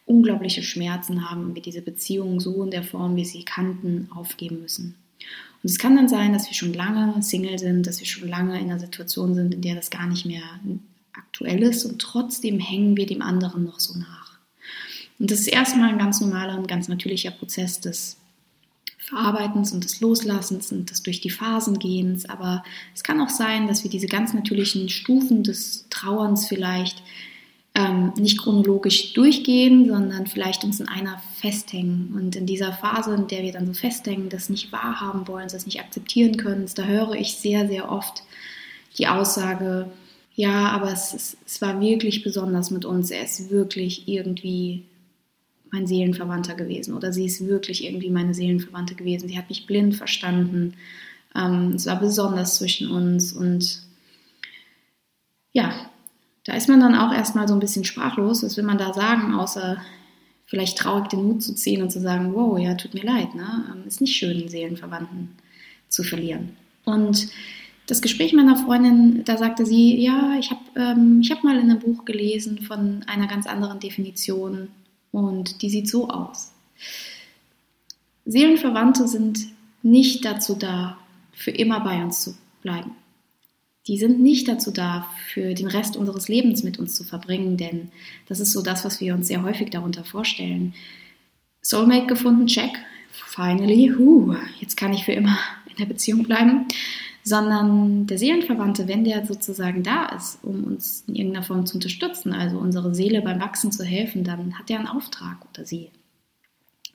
unglaubliche 0.06 0.64
Schmerzen 0.64 1.30
haben, 1.30 1.56
wir 1.56 1.62
diese 1.62 1.82
Beziehung 1.82 2.40
so 2.40 2.64
in 2.64 2.72
der 2.72 2.84
Form, 2.84 3.16
wie 3.16 3.26
sie 3.26 3.44
kannten, 3.44 4.10
aufgeben 4.14 4.62
müssen. 4.62 4.96
Und 5.62 5.70
es 5.70 5.78
kann 5.78 5.96
dann 5.96 6.10
sein, 6.10 6.34
dass 6.34 6.48
wir 6.48 6.56
schon 6.56 6.74
lange 6.74 7.22
Single 7.22 7.60
sind, 7.60 7.86
dass 7.86 8.00
wir 8.00 8.08
schon 8.08 8.28
lange 8.28 8.60
in 8.60 8.66
einer 8.66 8.80
Situation 8.80 9.36
sind, 9.36 9.54
in 9.54 9.62
der 9.62 9.76
das 9.76 9.90
gar 9.90 10.08
nicht 10.08 10.26
mehr 10.26 10.44
aktuell 11.14 11.62
ist 11.64 11.86
und 11.86 12.00
trotzdem 12.00 12.60
hängen 12.60 12.98
wir 12.98 13.06
dem 13.06 13.22
anderen 13.22 13.66
noch 13.66 13.80
so 13.80 13.98
nach. 13.98 14.29
Und 15.20 15.32
das 15.32 15.42
ist 15.42 15.48
erstmal 15.48 15.90
ein 15.90 16.00
ganz 16.00 16.22
normaler 16.22 16.58
und 16.58 16.68
ganz 16.68 16.88
natürlicher 16.88 17.32
Prozess 17.32 17.82
des 17.82 18.18
Verarbeitens 18.98 19.72
und 19.72 19.84
des 19.84 20.02
Loslassens 20.02 20.72
und 20.72 20.90
des 20.92 21.04
durch 21.04 21.20
die 21.20 21.30
Phasen 21.30 21.80
gehens. 21.80 22.30
Aber 22.30 22.64
es 22.96 23.04
kann 23.04 23.20
auch 23.20 23.30
sein, 23.30 23.68
dass 23.68 23.84
wir 23.84 23.92
diese 23.92 24.08
ganz 24.08 24.34
natürlichen 24.34 24.88
Stufen 24.88 25.44
des 25.44 25.88
Trauerns 25.90 26.48
vielleicht 26.48 27.02
ähm, 27.76 28.14
nicht 28.18 28.40
chronologisch 28.40 29.14
durchgehen, 29.14 29.88
sondern 29.88 30.28
vielleicht 30.28 30.64
uns 30.64 30.80
in 30.80 30.88
einer 30.88 31.22
festhängen. 31.40 32.14
Und 32.16 32.36
in 32.36 32.46
dieser 32.46 32.72
Phase, 32.74 33.14
in 33.16 33.28
der 33.28 33.44
wir 33.44 33.52
dann 33.52 33.68
so 33.68 33.74
festhängen, 33.74 34.30
das 34.30 34.50
nicht 34.50 34.72
wahrhaben 34.72 35.28
wollen, 35.28 35.50
das 35.50 35.66
nicht 35.66 35.80
akzeptieren 35.80 36.38
können, 36.38 36.70
da 36.76 36.84
höre 36.84 37.14
ich 37.14 37.36
sehr, 37.36 37.68
sehr 37.68 37.92
oft 37.92 38.24
die 38.98 39.08
Aussage, 39.08 39.92
ja, 40.36 40.70
aber 40.70 40.92
es, 40.92 41.14
es, 41.14 41.38
es 41.46 41.62
war 41.62 41.82
wirklich 41.82 42.24
besonders 42.24 42.72
mit 42.72 42.86
uns. 42.86 43.12
Er 43.12 43.24
ist 43.24 43.50
wirklich 43.50 44.08
irgendwie 44.08 44.84
mein 45.72 45.88
Seelenverwandter 45.88 46.56
gewesen 46.56 46.94
oder 46.96 47.14
sie 47.14 47.26
ist 47.26 47.46
wirklich 47.46 47.86
irgendwie 47.86 48.10
meine 48.10 48.34
Seelenverwandte 48.34 48.96
gewesen. 48.96 49.30
Sie 49.30 49.38
hat 49.38 49.50
mich 49.50 49.66
blind 49.66 49.96
verstanden. 49.96 50.74
Ähm, 51.36 51.74
es 51.76 51.86
war 51.86 52.00
besonders 52.00 52.56
zwischen 52.56 52.90
uns 52.90 53.34
und 53.34 53.82
ja, 55.52 55.74
da 56.46 56.54
ist 56.54 56.70
man 56.70 56.80
dann 56.80 56.96
auch 56.96 57.14
erstmal 57.14 57.48
so 57.48 57.54
ein 57.54 57.60
bisschen 57.60 57.86
sprachlos. 57.86 58.44
Was 58.44 58.58
will 58.58 58.64
man 58.64 58.78
da 58.78 58.94
sagen, 58.94 59.34
außer 59.34 59.82
vielleicht 60.46 60.78
traurig 60.78 61.10
den 61.10 61.24
Mut 61.24 61.44
zu 61.44 61.54
ziehen 61.54 61.84
und 61.84 61.92
zu 61.92 62.02
sagen, 62.02 62.34
wow, 62.34 62.58
ja, 62.58 62.74
tut 62.74 62.94
mir 62.94 63.04
leid, 63.04 63.36
ne? 63.36 63.66
Ähm, 63.72 63.84
ist 63.88 64.02
nicht 64.02 64.16
schön, 64.16 64.50
Seelenverwandten 64.50 65.36
zu 65.90 66.04
verlieren. 66.04 66.56
Und 66.86 67.30
das 67.86 68.02
Gespräch 68.02 68.34
meiner 68.34 68.56
Freundin, 68.56 69.24
da 69.26 69.38
sagte 69.38 69.66
sie, 69.66 70.02
ja, 70.02 70.36
ich 70.40 70.52
habe 70.52 70.62
ähm, 70.76 71.22
hab 71.30 71.44
mal 71.44 71.58
in 71.58 71.70
einem 71.70 71.80
Buch 71.80 72.06
gelesen 72.06 72.60
von 72.60 73.04
einer 73.08 73.28
ganz 73.28 73.48
anderen 73.48 73.80
Definition 73.80 74.70
und 75.12 75.62
die 75.62 75.70
sieht 75.70 75.88
so 75.88 76.10
aus. 76.10 76.52
Seelenverwandte 78.26 79.08
sind 79.08 79.48
nicht 79.82 80.26
dazu 80.26 80.56
da, 80.56 80.98
für 81.34 81.52
immer 81.52 81.80
bei 81.80 82.04
uns 82.04 82.22
zu 82.22 82.36
bleiben. 82.62 82.92
Die 83.88 83.98
sind 83.98 84.20
nicht 84.20 84.48
dazu 84.48 84.72
da, 84.72 85.10
für 85.28 85.54
den 85.54 85.68
Rest 85.68 85.96
unseres 85.96 86.28
Lebens 86.28 86.64
mit 86.64 86.78
uns 86.78 86.96
zu 86.96 87.04
verbringen, 87.04 87.58
denn 87.58 87.92
das 88.28 88.40
ist 88.40 88.52
so 88.52 88.62
das, 88.62 88.86
was 88.86 89.00
wir 89.02 89.16
uns 89.16 89.28
sehr 89.28 89.42
häufig 89.42 89.70
darunter 89.70 90.04
vorstellen. 90.04 90.74
Soulmate 91.62 92.08
gefunden, 92.08 92.46
check. 92.46 92.72
Finally, 93.12 93.94
huh, 93.98 94.36
jetzt 94.60 94.78
kann 94.78 94.94
ich 94.94 95.06
für 95.06 95.14
immer 95.14 95.38
in 95.70 95.78
der 95.78 95.86
Beziehung 95.86 96.24
bleiben 96.24 96.68
sondern 97.30 98.08
der 98.08 98.18
Seelenverwandte, 98.18 98.88
wenn 98.88 99.04
der 99.04 99.24
sozusagen 99.26 99.84
da 99.84 100.08
ist, 100.08 100.40
um 100.44 100.64
uns 100.64 101.04
in 101.08 101.16
irgendeiner 101.16 101.46
Form 101.46 101.66
zu 101.68 101.76
unterstützen, 101.76 102.34
also 102.34 102.58
unsere 102.58 102.96
Seele 102.96 103.22
beim 103.22 103.40
Wachsen 103.40 103.72
zu 103.72 103.84
helfen, 103.84 104.24
dann 104.24 104.58
hat 104.58 104.70
er 104.72 104.80
einen 104.80 104.88
Auftrag 104.88 105.38
oder 105.54 105.64
sie. 105.64 105.92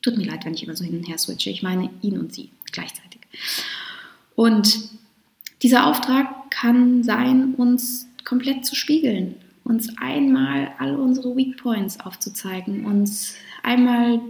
Tut 0.02 0.16
mir 0.16 0.26
leid, 0.26 0.44
wenn 0.44 0.54
ich 0.54 0.64
immer 0.64 0.74
so 0.74 0.84
hin 0.84 0.98
und 0.98 1.08
her 1.08 1.18
switche. 1.18 1.50
Ich 1.50 1.62
meine 1.62 1.88
ihn 2.02 2.18
und 2.18 2.34
sie 2.34 2.50
gleichzeitig. 2.72 3.20
Und 4.34 4.90
dieser 5.62 5.86
Auftrag 5.86 6.50
kann 6.50 7.04
sein, 7.04 7.54
uns 7.54 8.08
komplett 8.24 8.66
zu 8.66 8.74
spiegeln, 8.74 9.36
uns 9.62 9.96
einmal 9.98 10.72
all 10.78 10.96
unsere 10.96 11.36
Weak 11.36 11.56
Points 11.58 12.00
aufzuzeigen, 12.00 12.84
uns 12.84 13.34
einmal 13.62 14.20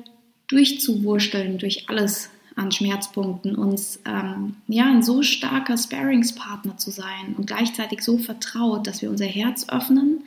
durchzuwursteln 0.49 1.57
durch 1.57 1.89
alles, 1.89 2.29
an 2.57 2.71
Schmerzpunkten, 2.71 3.57
uns 3.57 4.01
ähm, 4.05 4.57
ja 4.69 4.87
ein 4.87 5.03
so 5.03 5.23
starker 5.23 5.77
Sparingspartner 5.77 6.77
zu 6.77 6.91
sein 6.91 7.35
und 7.37 7.47
gleichzeitig 7.47 8.03
so 8.03 8.19
vertraut, 8.19 8.87
dass 8.87 9.03
wir 9.03 9.11
unser 9.11 9.27
Herz 9.27 9.69
öffnen 9.69 10.25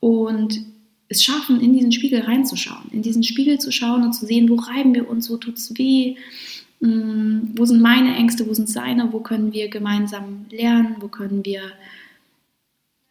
und 0.00 0.60
es 1.08 1.22
schaffen, 1.22 1.60
in 1.60 1.72
diesen 1.72 1.92
Spiegel 1.92 2.22
reinzuschauen, 2.22 2.90
in 2.90 3.02
diesen 3.02 3.22
Spiegel 3.22 3.58
zu 3.58 3.70
schauen 3.70 4.02
und 4.02 4.14
zu 4.14 4.26
sehen, 4.26 4.48
wo 4.48 4.56
reiben 4.56 4.94
wir 4.94 5.08
uns, 5.08 5.30
wo 5.30 5.36
tut 5.36 5.58
es 5.58 5.76
weh, 5.78 6.16
mh, 6.80 6.90
hm, 6.90 7.52
wo 7.56 7.64
sind 7.64 7.80
meine 7.80 8.16
Ängste, 8.16 8.48
wo 8.48 8.54
sind 8.54 8.68
seine, 8.68 9.12
wo 9.12 9.20
können 9.20 9.52
wir 9.52 9.68
gemeinsam 9.68 10.46
lernen, 10.50 10.96
wo 11.00 11.08
können 11.08 11.44
wir 11.44 11.62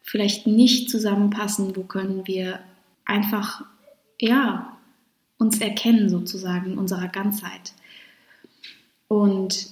vielleicht 0.02 0.46
nicht 0.46 0.90
zusammenpassen, 0.90 1.74
wo 1.76 1.82
können 1.82 2.26
wir 2.26 2.60
einfach, 3.06 3.64
ja, 4.20 4.76
uns 5.38 5.60
erkennen 5.60 6.08
sozusagen 6.08 6.72
in 6.72 6.78
unserer 6.78 7.08
Ganzheit. 7.08 7.72
Und 9.08 9.68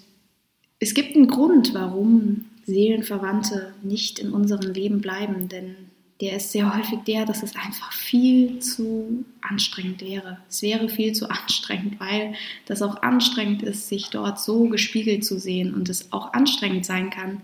es 0.79 0.95
gibt 0.95 1.17
einen 1.17 1.29
Grund, 1.29 1.75
warum 1.75 2.47
Seelenverwandte 2.65 3.75
nicht 3.83 4.19
in 4.19 4.33
unserem 4.33 4.73
Leben 4.73 5.01
bleiben, 5.01 5.49
denn 5.49 5.77
der 6.21 6.37
ist 6.37 6.53
sehr 6.53 6.77
häufig 6.77 7.01
der, 7.07 7.25
dass 7.25 7.43
es 7.43 7.57
einfach 7.57 7.93
viel 7.93 8.61
zu 8.61 9.25
anstrengend 9.41 10.03
wäre. 10.03 10.39
Es 10.49 10.63
wäre 10.63 10.89
viel 10.89 11.15
zu 11.15 11.29
anstrengend, 11.29 11.99
weil 11.99 12.35
das 12.67 12.81
auch 12.81 13.03
anstrengend 13.03 13.63
ist, 13.65 13.89
sich 13.89 14.11
dort 14.11 14.41
so 14.41 14.69
gespiegelt 14.69 15.25
zu 15.25 15.41
sehen 15.41 15.75
und 15.75 15.89
es 15.89 16.13
auch 16.13 16.33
anstrengend 16.33 16.87
sein 16.87 17.11
kann, 17.11 17.43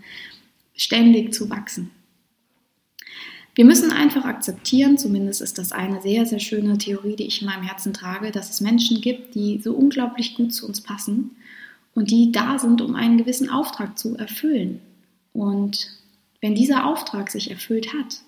ständig 0.75 1.33
zu 1.33 1.49
wachsen. 1.49 1.91
Wir 3.53 3.65
müssen 3.65 3.91
einfach 3.91 4.23
akzeptieren, 4.23 4.97
zumindest 4.97 5.41
ist 5.41 5.57
das 5.57 5.73
eine 5.73 6.01
sehr, 6.01 6.25
sehr 6.25 6.39
schöne 6.39 6.77
Theorie, 6.77 7.17
die 7.17 7.27
ich 7.27 7.41
in 7.41 7.47
meinem 7.47 7.63
Herzen 7.63 7.93
trage, 7.93 8.31
dass 8.31 8.49
es 8.49 8.61
Menschen 8.61 9.01
gibt, 9.01 9.35
die 9.35 9.59
so 9.61 9.73
unglaublich 9.73 10.35
gut 10.35 10.53
zu 10.53 10.65
uns 10.65 10.79
passen 10.79 11.31
und 11.99 12.09
die 12.11 12.31
da 12.31 12.57
sind, 12.57 12.79
um 12.81 12.95
einen 12.95 13.17
gewissen 13.17 13.49
Auftrag 13.49 13.99
zu 13.99 14.15
erfüllen. 14.15 14.79
Und 15.33 15.91
wenn 16.39 16.55
dieser 16.55 16.85
Auftrag 16.85 17.29
sich 17.29 17.51
erfüllt 17.51 17.93
hat, 17.93 18.21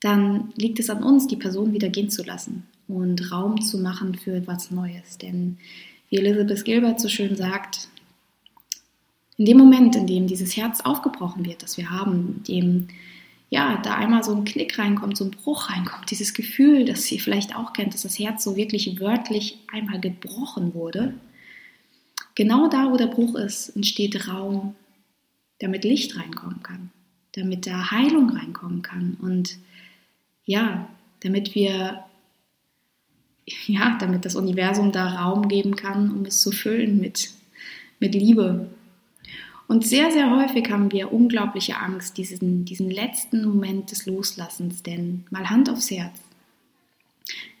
dann 0.00 0.54
liegt 0.56 0.80
es 0.80 0.88
an 0.88 1.02
uns, 1.02 1.26
die 1.26 1.36
Person 1.36 1.74
wieder 1.74 1.90
gehen 1.90 2.08
zu 2.08 2.22
lassen 2.22 2.66
und 2.88 3.30
Raum 3.30 3.60
zu 3.60 3.76
machen 3.76 4.14
für 4.14 4.34
etwas 4.34 4.70
Neues. 4.70 5.18
Denn 5.18 5.58
wie 6.08 6.16
Elizabeth 6.16 6.64
Gilbert 6.64 7.00
so 7.00 7.10
schön 7.10 7.36
sagt, 7.36 7.88
in 9.36 9.44
dem 9.44 9.58
Moment, 9.58 9.94
in 9.94 10.06
dem 10.06 10.26
dieses 10.26 10.56
Herz 10.56 10.80
aufgebrochen 10.80 11.44
wird, 11.44 11.62
das 11.62 11.76
wir 11.76 11.90
haben, 11.90 12.36
in 12.38 12.44
dem 12.44 12.88
ja, 13.50 13.78
da 13.82 13.96
einmal 13.96 14.24
so 14.24 14.34
ein 14.34 14.46
Knick 14.46 14.78
reinkommt, 14.78 15.18
so 15.18 15.24
ein 15.24 15.32
Bruch 15.32 15.68
reinkommt, 15.68 16.10
dieses 16.10 16.32
Gefühl, 16.32 16.86
das 16.86 17.12
ihr 17.12 17.20
vielleicht 17.20 17.54
auch 17.54 17.74
kennt, 17.74 17.92
dass 17.92 18.04
das 18.04 18.18
Herz 18.18 18.42
so 18.42 18.56
wirklich 18.56 18.98
wörtlich 19.00 19.58
einmal 19.70 20.00
gebrochen 20.00 20.72
wurde, 20.72 21.12
Genau 22.40 22.68
da, 22.68 22.90
wo 22.90 22.96
der 22.96 23.08
Bruch 23.08 23.34
ist, 23.34 23.68
entsteht 23.76 24.26
Raum, 24.26 24.74
damit 25.58 25.84
Licht 25.84 26.16
reinkommen 26.16 26.62
kann, 26.62 26.90
damit 27.32 27.66
da 27.66 27.90
Heilung 27.90 28.30
reinkommen 28.30 28.80
kann 28.80 29.18
und 29.20 29.58
ja, 30.46 30.88
damit 31.22 31.54
wir, 31.54 32.02
ja, 33.66 33.98
damit 34.00 34.24
das 34.24 34.36
Universum 34.36 34.90
da 34.90 35.20
Raum 35.20 35.48
geben 35.48 35.76
kann, 35.76 36.10
um 36.10 36.24
es 36.24 36.40
zu 36.40 36.50
füllen 36.50 36.98
mit, 36.98 37.28
mit 37.98 38.14
Liebe. 38.14 38.70
Und 39.68 39.86
sehr, 39.86 40.10
sehr 40.10 40.34
häufig 40.34 40.70
haben 40.70 40.92
wir 40.92 41.12
unglaubliche 41.12 41.76
Angst, 41.76 42.16
diesen, 42.16 42.64
diesen 42.64 42.90
letzten 42.90 43.44
Moment 43.44 43.90
des 43.90 44.06
Loslassens, 44.06 44.82
denn 44.82 45.26
mal 45.28 45.50
Hand 45.50 45.68
aufs 45.68 45.90
Herz. 45.90 46.18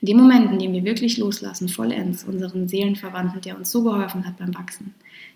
In 0.00 0.06
dem 0.06 0.16
Moment, 0.16 0.52
in 0.52 0.58
dem 0.58 0.72
wir 0.72 0.84
wirklich 0.84 1.18
loslassen, 1.18 1.68
vollends 1.68 2.24
unseren 2.24 2.68
Seelenverwandten, 2.68 3.40
der 3.42 3.56
uns 3.56 3.70
so 3.70 3.82
geholfen 3.82 4.26
hat 4.26 4.38
beim 4.38 4.54
Wachsen, 4.54 4.94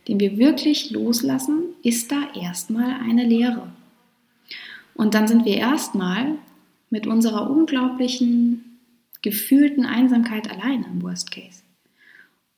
den 0.08 0.20
wir 0.20 0.38
wirklich 0.38 0.90
loslassen, 0.90 1.64
ist 1.82 2.10
da 2.10 2.28
erstmal 2.34 3.00
eine 3.00 3.24
Leere. 3.24 3.68
Und 4.94 5.14
dann 5.14 5.28
sind 5.28 5.44
wir 5.44 5.56
erstmal 5.56 6.36
mit 6.90 7.06
unserer 7.06 7.50
unglaublichen 7.50 8.78
gefühlten 9.22 9.84
Einsamkeit 9.84 10.50
alleine 10.50 10.86
im 10.86 11.02
Worst 11.02 11.30
Case. 11.30 11.62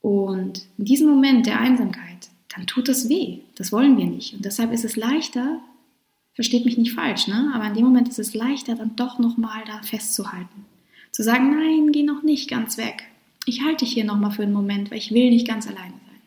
Und 0.00 0.66
in 0.78 0.84
diesem 0.84 1.08
Moment 1.08 1.46
der 1.46 1.60
Einsamkeit, 1.60 2.28
dann 2.54 2.66
tut 2.66 2.88
das 2.88 3.08
weh. 3.08 3.38
Das 3.56 3.72
wollen 3.72 3.96
wir 3.96 4.06
nicht. 4.06 4.34
Und 4.34 4.44
deshalb 4.44 4.72
ist 4.72 4.84
es 4.84 4.96
leichter, 4.96 5.60
versteht 6.34 6.64
mich 6.64 6.78
nicht 6.78 6.92
falsch, 6.92 7.26
ne? 7.28 7.50
aber 7.54 7.66
in 7.66 7.74
dem 7.74 7.84
Moment 7.84 8.08
ist 8.08 8.18
es 8.18 8.34
leichter, 8.34 8.74
dann 8.74 8.94
doch 8.94 9.18
nochmal 9.18 9.62
da 9.66 9.82
festzuhalten. 9.82 10.66
Zu 11.16 11.22
sagen, 11.22 11.48
nein, 11.48 11.92
geh 11.92 12.02
noch 12.02 12.22
nicht 12.22 12.50
ganz 12.50 12.76
weg. 12.76 13.04
Ich 13.46 13.62
halte 13.64 13.86
dich 13.86 13.94
hier 13.94 14.04
nochmal 14.04 14.32
für 14.32 14.42
einen 14.42 14.52
Moment, 14.52 14.90
weil 14.90 14.98
ich 14.98 15.12
will 15.12 15.30
nicht 15.30 15.48
ganz 15.48 15.66
alleine 15.66 15.94
sein. 15.94 16.20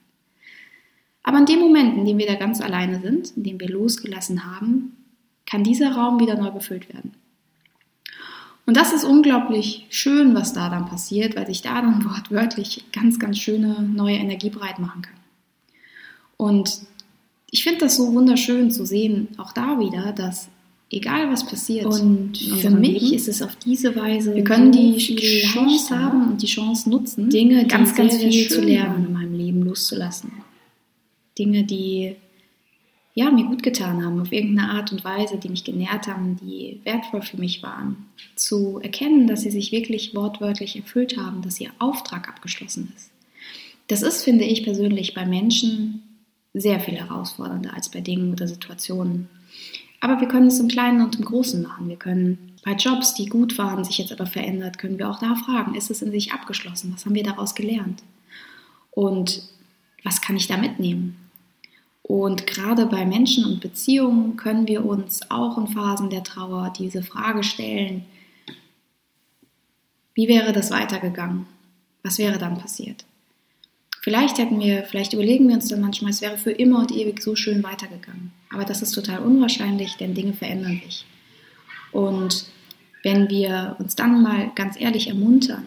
Aber 1.22 1.38
in 1.38 1.46
dem 1.46 1.60
Moment, 1.60 1.96
in 1.96 2.05
dem 2.05 2.17
wir 2.17 2.25
da 2.25 2.34
ganz 2.34 2.60
alleine 2.60 3.00
sind, 3.00 3.38
in 3.38 3.43
dem 3.43 3.60
wir 3.60 3.69
losgelassen 3.69 4.51
haben, 4.51 4.98
kann 5.46 5.63
dieser 5.63 5.91
Raum 5.91 6.19
wieder 6.19 6.36
neu 6.36 6.50
befüllt 6.50 6.91
werden. 6.91 7.12
Und 8.65 8.77
das 8.77 8.91
ist 8.91 9.03
unglaublich 9.03 9.86
schön, 9.91 10.34
was 10.34 10.53
da 10.53 10.72
dann 10.72 10.88
passiert, 10.88 11.36
weil 11.36 11.46
sich 11.46 11.62
da 11.62 11.84
dann 11.84 12.03
wortwörtlich 12.10 12.86
ganz, 12.91 13.19
ganz 13.19 13.38
schöne 13.38 13.84
neue 13.84 14.17
Energie 14.17 14.50
breit 14.50 14.79
machen 14.79 15.03
kann. 15.03 15.19
Und 16.36 16.79
ich 17.51 17.63
finde 17.63 17.81
das 17.81 17.96
so 17.96 18.12
wunderschön 18.15 18.72
zu 18.72 18.88
sehen, 18.88 19.27
auch 19.38 19.51
da 19.51 19.77
wieder, 19.79 20.13
dass 20.13 20.50
egal 20.91 21.31
was 21.31 21.46
passiert. 21.46 21.86
Und 21.86 22.38
für 22.38 22.72
mich 22.72 23.01
Leben, 23.01 23.15
ist 23.15 23.27
es 23.27 23.41
auf 23.41 23.55
diese 23.55 23.96
Weise, 23.96 24.36
wir 24.36 24.43
können 24.43 24.74
so 24.74 24.79
die 24.79 25.41
Chance 25.41 25.98
haben 25.98 26.31
und 26.31 26.41
die 26.41 26.48
Chance 26.48 26.89
nutzen, 26.89 27.29
Dinge 27.29 27.65
ganz, 27.67 27.96
ganz 27.96 28.17
viel 28.17 28.50
zu 28.50 28.62
lernen 28.62 29.08
in 29.08 29.13
meinem 29.13 29.36
Leben 29.36 29.62
loszulassen. 29.63 30.31
Dinge, 31.38 31.63
die 31.63 32.15
ja, 33.19 33.31
mir 33.31 33.46
gut 33.46 33.63
getan 33.63 34.05
haben, 34.05 34.22
auf 34.22 34.31
irgendeine 34.31 34.69
Art 34.69 34.91
und 34.93 35.03
Weise, 35.03 35.38
die 35.38 35.50
mich 35.50 35.65
genährt 35.65 36.08
haben, 36.08 36.38
die 36.41 36.79
wertvoll 36.86 37.22
für 37.22 37.38
mich 37.38 37.62
waren. 37.63 38.05
Zu 38.36 38.79
erkennen, 38.81 39.27
dass 39.27 39.41
sie 39.41 39.51
sich 39.51 39.72
wirklich 39.74 40.15
wortwörtlich 40.15 40.77
erfüllt 40.77 41.17
haben, 41.17 41.41
dass 41.41 41.60
ihr 41.60 41.72
Auftrag 41.79 42.29
abgeschlossen 42.29 42.93
ist. 42.96 43.12
Das 43.88 44.03
ist, 44.03 44.24
finde 44.24 44.46
ich 44.46 44.63
persönlich, 44.63 45.15
bei 45.15 45.25
Menschen 45.25 46.03
sehr 46.53 46.79
viel 46.79 46.96
herausfordernder 46.96 47.74
als 47.74 47.89
bei 47.89 48.01
Dingen 48.01 48.31
oder 48.31 48.48
Situationen. 48.48 49.27
Aber 50.01 50.20
wir 50.22 50.27
können 50.27 50.48
es 50.48 50.60
im 50.60 50.68
Kleinen 50.68 51.01
und 51.01 51.18
im 51.18 51.25
Großen 51.25 51.62
machen. 51.62 51.89
Wir 51.89 51.98
können 51.98 52.56
bei 52.63 52.74
Jobs, 52.74 53.13
die 53.13 53.27
gut 53.27 53.58
waren, 53.58 53.84
sich 53.84 53.98
jetzt 53.98 54.12
aber 54.12 54.25
verändert, 54.25 54.77
können 54.77 54.98
wir 54.98 55.10
auch 55.10 55.20
da 55.20 55.36
fragen, 55.36 55.75
ist 55.75 55.89
es 55.89 56.01
in 56.01 56.12
sich 56.12 56.34
abgeschlossen? 56.34 56.91
Was 56.94 57.06
haben 57.06 57.15
wir 57.15 57.24
daraus 57.24 57.56
gelernt? 57.56 58.03
Und 58.91 59.44
was 60.03 60.22
kann 60.22 60.38
ich 60.38 60.48
da 60.48 60.58
mitnehmen? 60.58 61.18
Und 62.01 62.48
gerade 62.48 62.86
bei 62.86 63.06
Menschen 63.06 63.46
und 63.46 63.62
Beziehungen 63.62 64.36
können 64.36 64.68
wir 64.68 64.86
uns 64.86 65.29
auch 65.29 65.58
in 65.58 65.68
Phasen 65.68 66.10
der 66.10 66.24
Trauer 66.24 66.74
diese 66.75 67.03
Frage 67.03 67.44
stellen, 67.44 68.06
wie 70.15 70.27
wäre 70.27 70.51
das 70.51 70.72
weitergegangen? 70.72 71.46
Was 72.03 72.18
wäre 72.18 72.38
dann 72.38 72.58
passiert? 72.58 73.06
Vielleicht 74.10 74.39
hätten 74.39 74.60
wir, 74.60 74.86
vielleicht 74.86 75.13
überlegen 75.13 75.48
wir 75.48 75.54
uns 75.54 75.68
dann 75.68 75.82
manchmal, 75.82 76.10
es 76.10 76.22
wäre 76.22 76.36
für 76.36 76.50
immer 76.50 76.80
und 76.80 76.92
ewig 76.92 77.22
so 77.22 77.36
schön 77.36 77.62
weitergegangen. 77.62 78.32
Aber 78.51 78.66
das 78.66 78.82
ist 78.82 78.94
total 78.94 79.20
unwahrscheinlich, 79.20 79.98
denn 79.98 80.16
Dinge 80.16 80.34
verändern 80.34 80.82
sich. 80.84 81.06
Und 81.92 82.48
wenn 83.04 83.30
wir 83.30 83.75
uns 83.78 83.96
dann 83.96 84.24
mal 84.24 84.51
ganz 84.56 84.82
ehrlich 84.82 85.10
ermuntern 85.10 85.63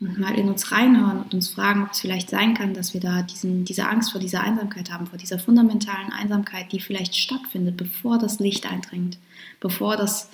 und 0.00 0.18
mal 0.18 0.38
in 0.38 0.50
uns 0.50 0.70
reinhören 0.70 1.22
und 1.22 1.32
uns 1.32 1.48
fragen, 1.48 1.84
ob 1.84 1.92
es 1.92 2.00
vielleicht 2.00 2.28
sein 2.28 2.52
kann, 2.52 2.74
dass 2.74 2.92
wir 2.92 3.00
da 3.00 3.22
diesen, 3.22 3.64
diese 3.64 3.88
Angst 3.88 4.12
vor 4.12 4.20
dieser 4.20 4.42
Einsamkeit 4.42 4.92
haben, 4.92 5.06
vor 5.06 5.18
dieser 5.18 5.38
fundamentalen 5.38 6.12
Einsamkeit, 6.12 6.70
die 6.72 6.80
vielleicht 6.80 7.16
stattfindet, 7.16 7.78
bevor 7.78 8.18
das 8.18 8.38
Licht 8.38 8.70
eindringt, 8.70 9.16
bevor 9.60 9.96
das, 9.96 10.28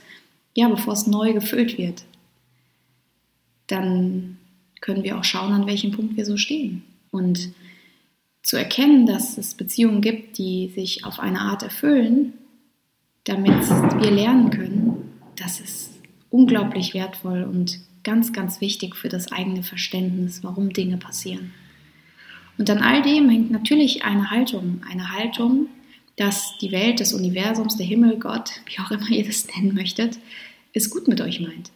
ja, 0.56 0.68
bevor 0.68 0.94
es 0.94 1.06
neu 1.06 1.32
gefüllt 1.32 1.78
wird, 1.78 2.02
dann 3.68 4.38
können 4.80 5.04
wir 5.04 5.16
auch 5.16 5.25
schauen, 5.25 5.52
an 5.52 5.68
welchem 5.68 5.92
Punkt 5.92 6.16
wir 6.16 6.26
so 6.26 6.37
stehen. 6.37 6.82
Und 7.14 7.52
zu 8.42 8.56
erkennen, 8.56 9.06
dass 9.06 9.38
es 9.38 9.54
Beziehungen 9.54 10.00
gibt, 10.00 10.37
die 10.37 10.73
sich 10.75 11.04
auf 11.04 11.21
eine 11.21 11.40
Art 11.42 11.62
erfüllen, 11.62 12.33
damit 13.23 13.71
wir 14.02 14.11
lernen 14.11 14.50
können, 14.50 15.12
das 15.37 15.61
ist 15.61 15.90
unglaublich 16.28 16.92
wertvoll 16.92 17.44
und 17.44 17.78
ganz, 18.02 18.33
ganz 18.33 18.61
wichtig 18.61 18.97
für 18.97 19.09
das 19.09 19.30
eigene 19.30 19.62
Verständnis, 19.62 20.42
warum 20.42 20.73
Dinge 20.73 20.97
passieren. 20.97 21.52
Und 22.59 22.68
an 22.68 22.78
all 22.78 23.00
dem 23.02 23.30
hängt 23.30 23.52
natürlich 23.52 24.04
eine 24.04 24.33
Haltung, 24.33 24.83
eine 24.90 25.12
Haltung, 25.12 25.68
dass 26.16 26.59
die 26.61 26.73
Welt 26.73 26.99
des 26.99 27.12
Universums, 27.12 27.76
der 27.76 27.87
Himmel, 27.87 28.18
Gott, 28.18 28.61
wie 28.66 28.80
auch 28.80 28.90
immer 28.90 29.09
ihr 29.09 29.25
das 29.25 29.47
nennen 29.54 29.73
möchtet, 29.73 30.18
es 30.73 30.90
gut 30.90 31.06
mit 31.06 31.21
euch 31.21 31.38
meint. 31.38 31.71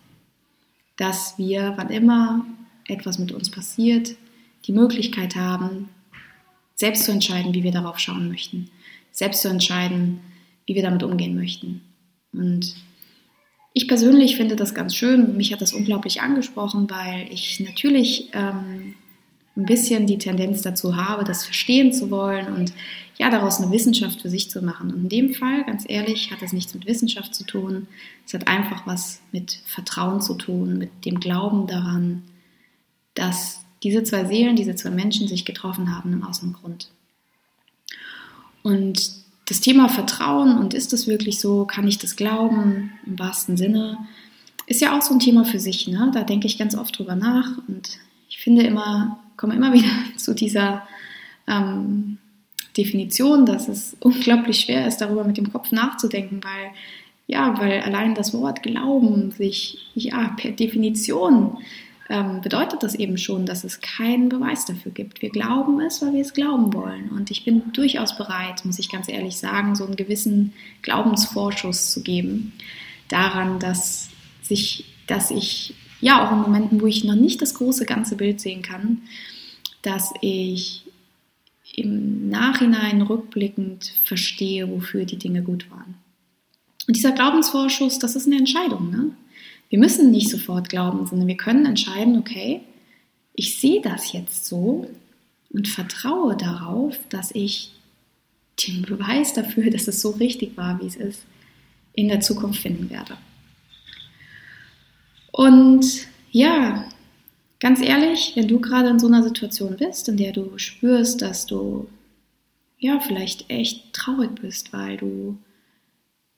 Dass 0.96 1.38
wir, 1.38 1.74
wann 1.76 1.90
immer 1.90 2.44
etwas 2.88 3.20
mit 3.20 3.30
uns 3.30 3.50
passiert, 3.50 4.16
die 4.66 4.72
Möglichkeit 4.72 5.36
haben, 5.36 5.88
selbst 6.74 7.04
zu 7.04 7.12
entscheiden, 7.12 7.54
wie 7.54 7.62
wir 7.62 7.72
darauf 7.72 7.98
schauen 7.98 8.28
möchten, 8.28 8.70
selbst 9.10 9.42
zu 9.42 9.48
entscheiden, 9.48 10.20
wie 10.66 10.74
wir 10.74 10.82
damit 10.82 11.02
umgehen 11.02 11.34
möchten. 11.34 11.82
Und 12.32 12.76
ich 13.72 13.88
persönlich 13.88 14.36
finde 14.36 14.56
das 14.56 14.74
ganz 14.74 14.94
schön. 14.94 15.36
Mich 15.36 15.52
hat 15.52 15.60
das 15.60 15.72
unglaublich 15.72 16.20
angesprochen, 16.20 16.88
weil 16.90 17.26
ich 17.30 17.60
natürlich 17.60 18.30
ähm, 18.32 18.94
ein 19.56 19.66
bisschen 19.66 20.06
die 20.06 20.18
Tendenz 20.18 20.62
dazu 20.62 20.96
habe, 20.96 21.24
das 21.24 21.44
verstehen 21.44 21.92
zu 21.92 22.10
wollen 22.10 22.46
und 22.52 22.72
ja, 23.18 23.30
daraus 23.30 23.60
eine 23.60 23.72
Wissenschaft 23.72 24.22
für 24.22 24.30
sich 24.30 24.48
zu 24.50 24.62
machen. 24.62 24.92
Und 24.92 25.02
in 25.02 25.08
dem 25.08 25.34
Fall, 25.34 25.64
ganz 25.64 25.84
ehrlich, 25.88 26.30
hat 26.30 26.40
das 26.40 26.52
nichts 26.52 26.72
mit 26.74 26.86
Wissenschaft 26.86 27.34
zu 27.34 27.44
tun. 27.44 27.88
Es 28.24 28.32
hat 28.34 28.46
einfach 28.46 28.86
was 28.86 29.20
mit 29.32 29.60
Vertrauen 29.66 30.20
zu 30.20 30.34
tun, 30.34 30.78
mit 30.78 31.04
dem 31.04 31.18
Glauben 31.18 31.66
daran, 31.66 32.22
dass 33.14 33.64
diese 33.82 34.02
zwei 34.02 34.24
Seelen, 34.24 34.56
diese 34.56 34.74
zwei 34.74 34.90
Menschen 34.90 35.28
sich 35.28 35.44
getroffen 35.44 35.94
haben 35.94 36.22
aus 36.24 36.40
dem 36.40 36.52
Grund. 36.52 36.88
Und 38.62 39.12
das 39.46 39.60
Thema 39.60 39.88
Vertrauen 39.88 40.58
und 40.58 40.74
ist 40.74 40.92
es 40.92 41.06
wirklich 41.06 41.40
so, 41.40 41.64
kann 41.64 41.88
ich 41.88 41.98
das 41.98 42.16
glauben 42.16 42.92
im 43.06 43.18
wahrsten 43.18 43.56
Sinne, 43.56 43.98
ist 44.66 44.82
ja 44.82 44.96
auch 44.96 45.02
so 45.02 45.14
ein 45.14 45.20
Thema 45.20 45.44
für 45.44 45.58
sich. 45.58 45.88
Ne? 45.88 46.10
Da 46.12 46.22
denke 46.22 46.46
ich 46.46 46.58
ganz 46.58 46.74
oft 46.74 46.98
drüber 46.98 47.14
nach 47.14 47.56
und 47.66 47.98
ich 48.28 48.38
finde 48.38 48.62
immer, 48.62 49.18
komme 49.36 49.54
immer 49.54 49.72
wieder 49.72 49.90
zu 50.16 50.34
dieser 50.34 50.86
ähm, 51.46 52.18
Definition, 52.76 53.46
dass 53.46 53.68
es 53.68 53.96
unglaublich 54.00 54.60
schwer 54.60 54.86
ist, 54.86 54.98
darüber 54.98 55.24
mit 55.24 55.36
dem 55.38 55.52
Kopf 55.52 55.72
nachzudenken, 55.72 56.40
weil 56.44 56.72
ja, 57.26 57.58
weil 57.58 57.82
allein 57.82 58.14
das 58.14 58.32
Wort 58.32 58.62
Glauben 58.62 59.32
sich 59.32 59.90
ja 59.94 60.34
per 60.38 60.50
Definition 60.52 61.58
ähm, 62.08 62.40
bedeutet 62.40 62.82
das 62.82 62.94
eben 62.94 63.18
schon, 63.18 63.44
dass 63.44 63.64
es 63.64 63.80
keinen 63.80 64.28
Beweis 64.28 64.64
dafür 64.64 64.92
gibt. 64.92 65.20
Wir 65.20 65.30
glauben 65.30 65.80
es, 65.80 66.00
weil 66.00 66.14
wir 66.14 66.22
es 66.22 66.32
glauben 66.32 66.72
wollen. 66.72 67.10
Und 67.10 67.30
ich 67.30 67.44
bin 67.44 67.72
durchaus 67.72 68.16
bereit, 68.16 68.64
muss 68.64 68.78
ich 68.78 68.90
ganz 68.90 69.08
ehrlich 69.08 69.36
sagen, 69.36 69.74
so 69.74 69.84
einen 69.84 69.96
gewissen 69.96 70.54
Glaubensvorschuss 70.82 71.92
zu 71.92 72.02
geben 72.02 72.52
daran, 73.08 73.58
dass 73.58 74.08
sich, 74.42 74.86
dass 75.06 75.30
ich 75.30 75.74
ja 76.00 76.26
auch 76.26 76.32
in 76.32 76.40
Momenten, 76.40 76.80
wo 76.80 76.86
ich 76.86 77.04
noch 77.04 77.14
nicht 77.14 77.42
das 77.42 77.54
große 77.54 77.84
ganze 77.84 78.16
Bild 78.16 78.40
sehen 78.40 78.62
kann, 78.62 79.02
dass 79.82 80.12
ich 80.22 80.84
im 81.74 82.30
Nachhinein 82.30 83.02
rückblickend 83.02 83.92
verstehe, 84.02 84.70
wofür 84.70 85.04
die 85.04 85.18
Dinge 85.18 85.42
gut 85.42 85.70
waren. 85.70 85.94
Und 86.86 86.96
dieser 86.96 87.12
Glaubensvorschuss, 87.12 87.98
das 87.98 88.16
ist 88.16 88.26
eine 88.26 88.38
Entscheidung. 88.38 88.90
Ne? 88.90 89.10
Wir 89.68 89.78
müssen 89.78 90.10
nicht 90.10 90.30
sofort 90.30 90.68
glauben, 90.68 91.06
sondern 91.06 91.28
wir 91.28 91.36
können 91.36 91.66
entscheiden, 91.66 92.18
okay, 92.18 92.62
ich 93.34 93.60
sehe 93.60 93.80
das 93.80 94.12
jetzt 94.12 94.46
so 94.46 94.88
und 95.50 95.68
vertraue 95.68 96.36
darauf, 96.36 96.98
dass 97.10 97.30
ich 97.32 97.72
den 98.66 98.82
Beweis 98.82 99.34
dafür, 99.34 99.70
dass 99.70 99.88
es 99.88 100.00
so 100.00 100.10
richtig 100.10 100.56
war, 100.56 100.80
wie 100.80 100.86
es 100.86 100.96
ist, 100.96 101.24
in 101.92 102.08
der 102.08 102.20
Zukunft 102.20 102.60
finden 102.60 102.90
werde. 102.90 103.16
Und 105.30 106.08
ja, 106.30 106.84
ganz 107.60 107.80
ehrlich, 107.80 108.32
wenn 108.34 108.48
du 108.48 108.60
gerade 108.60 108.88
in 108.88 108.98
so 108.98 109.06
einer 109.06 109.22
Situation 109.22 109.76
bist, 109.76 110.08
in 110.08 110.16
der 110.16 110.32
du 110.32 110.58
spürst, 110.58 111.22
dass 111.22 111.46
du 111.46 111.88
ja 112.78 113.00
vielleicht 113.00 113.48
echt 113.50 113.92
traurig 113.92 114.30
bist, 114.40 114.72
weil 114.72 114.96
du, 114.96 115.38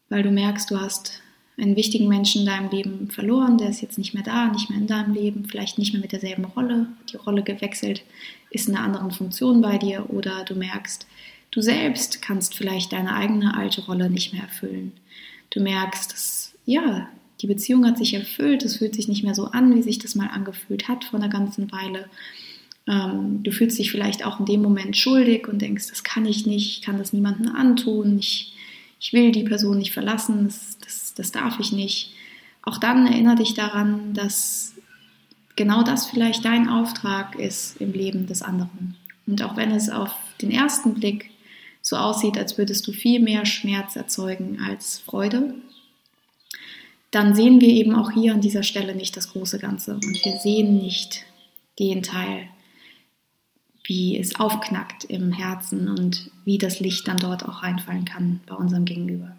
weil 0.09 0.23
du 0.23 0.31
merkst, 0.31 0.71
du 0.71 0.81
hast 0.81 1.23
einen 1.59 1.77
wichtigen 1.77 2.09
Menschen 2.09 2.43
in 2.43 2.47
deinem 2.47 2.71
Leben 2.71 3.11
verloren, 3.11 3.59
der 3.59 3.69
ist 3.69 3.83
jetzt 3.83 3.99
nicht 3.99 4.15
mehr 4.15 4.23
da, 4.23 4.49
nicht 4.49 4.71
mehr 4.71 4.79
in 4.79 4.87
deinem 4.87 5.15
Leben, 5.15 5.45
vielleicht 5.45 5.79
nicht 5.79 5.93
mehr 5.93 6.01
mit 6.01 6.13
derselben 6.13 6.45
Rolle, 6.45 6.87
die 7.13 7.17
Rolle 7.17 7.43
gewechselt, 7.43 8.03
ist 8.51 8.69
in 8.69 8.77
einer 8.77 8.85
anderen 8.85 9.11
Funktion 9.11 9.61
bei 9.61 9.79
dir 9.79 10.09
oder 10.09 10.45
du 10.45 10.55
merkst, 10.55 11.07
du 11.51 11.61
selbst 11.61 12.23
kannst 12.23 12.55
vielleicht 12.55 12.93
deine 12.93 13.15
eigene 13.15 13.57
alte 13.57 13.83
Rolle 13.83 14.09
nicht 14.09 14.33
mehr 14.33 14.43
erfüllen. 14.43 14.93
Du 15.51 15.61
merkst, 15.61 16.13
dass 16.13 16.55
ja, 16.65 17.09
die 17.41 17.47
Beziehung 17.47 17.85
hat 17.87 17.99
sich 17.99 18.15
erfüllt, 18.15 18.65
es 18.65 18.77
fühlt 18.77 18.95
sich 18.95 19.09
nicht 19.09 19.25
mehr 19.25 19.35
so 19.35 19.47
an, 19.47 19.75
wie 19.75 19.83
sich 19.83 19.99
das 19.99 20.15
mal 20.15 20.29
angefühlt 20.29 20.89
hat 20.89 21.05
vor 21.05 21.19
einer 21.19 21.29
ganzen 21.29 21.71
Weile. 21.73 22.09
Ähm, 22.87 23.43
du 23.43 23.51
fühlst 23.51 23.79
dich 23.79 23.91
vielleicht 23.91 24.25
auch 24.25 24.41
in 24.41 24.47
dem 24.47 24.63
Moment 24.63 24.97
schuldig 24.97 25.49
und 25.49 25.61
denkst, 25.61 25.89
das 25.89 26.05
kann 26.05 26.27
ich 26.27 26.47
nicht, 26.47 26.79
ich 26.79 26.83
kann 26.83 26.99
das 26.99 27.13
niemandem 27.13 27.55
antun, 27.55 28.19
ich 28.19 28.55
ich 29.01 29.15
will 29.15 29.33
die 29.33 29.45
Person 29.45 29.79
nicht 29.79 29.93
verlassen, 29.93 30.45
das, 30.45 30.79
das, 30.79 31.00
das 31.15 31.33
darf 31.33 31.59
ich 31.61 31.73
nicht. 31.73 32.13
Auch 32.63 32.79
dann 32.79 33.07
erinnere 33.07 33.37
dich 33.37 33.55
daran, 33.55 34.15
dass 34.15 34.75
genau 35.57 35.83
das 35.83 36.07
vielleicht 36.07 36.45
dein 36.45 36.69
Auftrag 36.69 37.37
ist 37.37 37.81
im 37.81 37.93
Leben 37.93 38.27
des 38.27 38.43
anderen. 38.43 38.97
Und 39.27 39.43
auch 39.43 39.57
wenn 39.57 39.71
es 39.71 39.91
auf 39.91 40.15
den 40.41 40.51
ersten 40.51 40.95
Blick 40.95 41.31
so 41.83 41.97
aussieht, 41.97 42.37
als 42.37 42.59
würdest 42.59 42.87
du 42.87 42.93
viel 42.93 43.21
mehr 43.21 43.47
Schmerz 43.47 43.97
erzeugen 43.97 44.61
als 44.61 44.99
Freude, 44.99 45.55
dann 47.11 47.35
sehen 47.35 47.61
wir 47.61 47.69
eben 47.69 47.95
auch 47.95 48.11
hier 48.13 48.35
an 48.35 48.41
dieser 48.41 48.63
Stelle 48.63 48.95
nicht 48.95 49.17
das 49.17 49.33
große 49.33 49.59
Ganze 49.59 49.95
und 49.95 50.25
wir 50.25 50.39
sehen 50.39 50.79
nicht 50.79 51.25
den 51.79 52.03
Teil, 52.03 52.49
wie 53.85 54.17
es 54.17 54.39
aufknackt 54.39 55.05
im 55.05 55.33
Herzen 55.33 55.89
und 55.89 56.31
wie 56.45 56.59
das 56.59 56.79
Licht 56.79 57.09
dann 57.09 57.17
dort 57.17 57.45
auch 57.49 57.63
reinfallen 57.63 58.05
kann 58.05 58.41
bei 58.47 58.55
unserem 58.55 58.85
Gegenüber. 58.85 59.37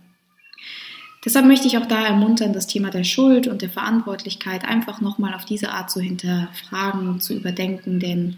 Deshalb 1.23 1.45
möchte 1.45 1.67
ich 1.67 1.77
auch 1.77 1.85
da 1.85 2.05
ermuntern, 2.05 2.51
das 2.51 2.65
Thema 2.65 2.89
der 2.89 3.03
Schuld 3.03 3.47
und 3.47 3.61
der 3.61 3.69
Verantwortlichkeit 3.69 4.65
einfach 4.65 5.01
nochmal 5.01 5.35
auf 5.35 5.45
diese 5.45 5.69
Art 5.69 5.91
zu 5.91 5.99
hinterfragen, 5.99 7.19
zu 7.21 7.35
überdenken, 7.35 7.99
denn 7.99 8.37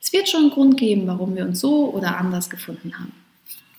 es 0.00 0.12
wird 0.12 0.28
schon 0.28 0.42
einen 0.42 0.50
Grund 0.50 0.76
geben, 0.76 1.06
warum 1.06 1.34
wir 1.34 1.44
uns 1.44 1.60
so 1.60 1.92
oder 1.92 2.18
anders 2.18 2.50
gefunden 2.50 2.98
haben. 2.98 3.12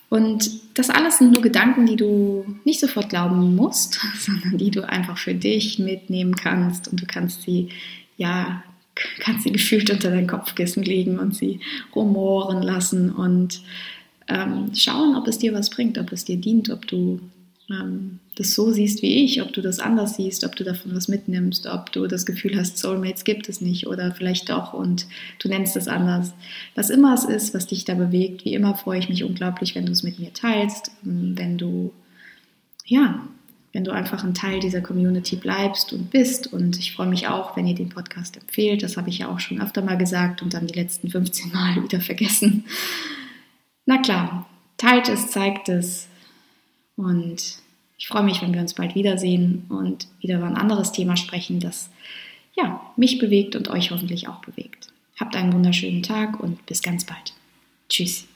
Und 0.08 0.50
das 0.74 0.90
alles 0.90 1.18
sind 1.18 1.32
nur 1.32 1.42
Gedanken, 1.42 1.86
die 1.86 1.94
du 1.94 2.44
nicht 2.64 2.80
sofort 2.80 3.08
glauben 3.08 3.54
musst, 3.54 4.00
sondern 4.18 4.58
die 4.58 4.72
du 4.72 4.86
einfach 4.86 5.16
für 5.16 5.34
dich 5.34 5.78
mitnehmen 5.78 6.34
kannst 6.34 6.88
und 6.88 7.00
du 7.00 7.06
kannst 7.06 7.42
sie 7.42 7.68
ja 8.16 8.62
kannst 9.20 9.44
sie 9.44 9.52
gefühlt 9.52 9.88
unter 9.88 10.10
dein 10.10 10.26
Kopfkissen 10.26 10.82
legen 10.82 11.18
und 11.18 11.34
sie 11.34 11.60
rumoren 11.94 12.60
lassen 12.60 13.10
und 13.10 13.62
ähm, 14.28 14.72
schauen, 14.74 15.16
ob 15.16 15.26
es 15.26 15.38
dir 15.38 15.54
was 15.54 15.70
bringt, 15.70 15.96
ob 15.96 16.12
es 16.12 16.24
dir 16.24 16.36
dient, 16.36 16.68
ob 16.68 16.86
du 16.86 17.20
ähm, 17.70 18.18
das 18.36 18.54
so 18.54 18.70
siehst 18.70 19.02
wie 19.02 19.24
ich, 19.24 19.42
ob 19.42 19.52
du 19.52 19.60
das 19.60 19.80
anders 19.80 20.16
siehst, 20.16 20.44
ob 20.44 20.56
du 20.56 20.64
davon 20.64 20.94
was 20.94 21.08
mitnimmst, 21.08 21.66
ob 21.66 21.92
du 21.92 22.06
das 22.06 22.26
Gefühl 22.26 22.58
hast, 22.58 22.78
Soulmates 22.78 23.24
gibt 23.24 23.48
es 23.48 23.60
nicht 23.60 23.86
oder 23.86 24.12
vielleicht 24.12 24.48
doch 24.48 24.72
und 24.72 25.06
du 25.40 25.48
nennst 25.48 25.76
es 25.76 25.88
anders. 25.88 26.32
Was 26.74 26.90
immer 26.90 27.14
es 27.14 27.24
ist, 27.24 27.54
was 27.54 27.66
dich 27.66 27.84
da 27.84 27.94
bewegt, 27.94 28.44
wie 28.44 28.54
immer 28.54 28.74
freue 28.74 28.98
ich 28.98 29.08
mich 29.08 29.24
unglaublich, 29.24 29.74
wenn 29.74 29.86
du 29.86 29.92
es 29.92 30.02
mit 30.02 30.18
mir 30.18 30.32
teilst, 30.32 30.90
ähm, 31.04 31.36
wenn 31.36 31.58
du, 31.58 31.92
ja, 32.86 33.20
wenn 33.72 33.84
du 33.84 33.92
einfach 33.92 34.24
ein 34.24 34.34
Teil 34.34 34.58
dieser 34.58 34.80
Community 34.80 35.36
bleibst 35.36 35.92
und 35.92 36.10
bist. 36.10 36.52
Und 36.52 36.78
ich 36.78 36.92
freue 36.92 37.06
mich 37.06 37.28
auch, 37.28 37.56
wenn 37.56 37.68
ihr 37.68 37.74
den 37.74 37.88
Podcast 37.88 38.36
empfehlt. 38.36 38.82
Das 38.82 38.96
habe 38.96 39.10
ich 39.10 39.18
ja 39.18 39.28
auch 39.28 39.38
schon 39.38 39.62
öfter 39.62 39.82
mal 39.82 39.96
gesagt 39.96 40.42
und 40.42 40.54
dann 40.54 40.66
die 40.66 40.74
letzten 40.74 41.08
15 41.08 41.52
Mal 41.52 41.76
wieder 41.84 42.00
vergessen. 42.00 42.64
Na 43.86 43.98
klar, 43.98 44.48
teilt 44.76 45.08
es, 45.08 45.30
zeigt 45.30 45.68
es 45.68 46.09
und 47.00 47.58
ich 47.98 48.08
freue 48.08 48.22
mich, 48.22 48.42
wenn 48.42 48.52
wir 48.52 48.60
uns 48.60 48.74
bald 48.74 48.94
wiedersehen 48.94 49.66
und 49.68 50.06
wieder 50.20 50.36
über 50.36 50.46
ein 50.46 50.56
anderes 50.56 50.92
Thema 50.92 51.16
sprechen, 51.16 51.60
das 51.60 51.90
ja, 52.56 52.80
mich 52.96 53.18
bewegt 53.18 53.56
und 53.56 53.68
euch 53.68 53.90
hoffentlich 53.90 54.28
auch 54.28 54.40
bewegt. 54.40 54.88
Habt 55.18 55.36
einen 55.36 55.52
wunderschönen 55.52 56.02
Tag 56.02 56.40
und 56.40 56.64
bis 56.66 56.82
ganz 56.82 57.04
bald. 57.04 57.34
Tschüss. 57.88 58.29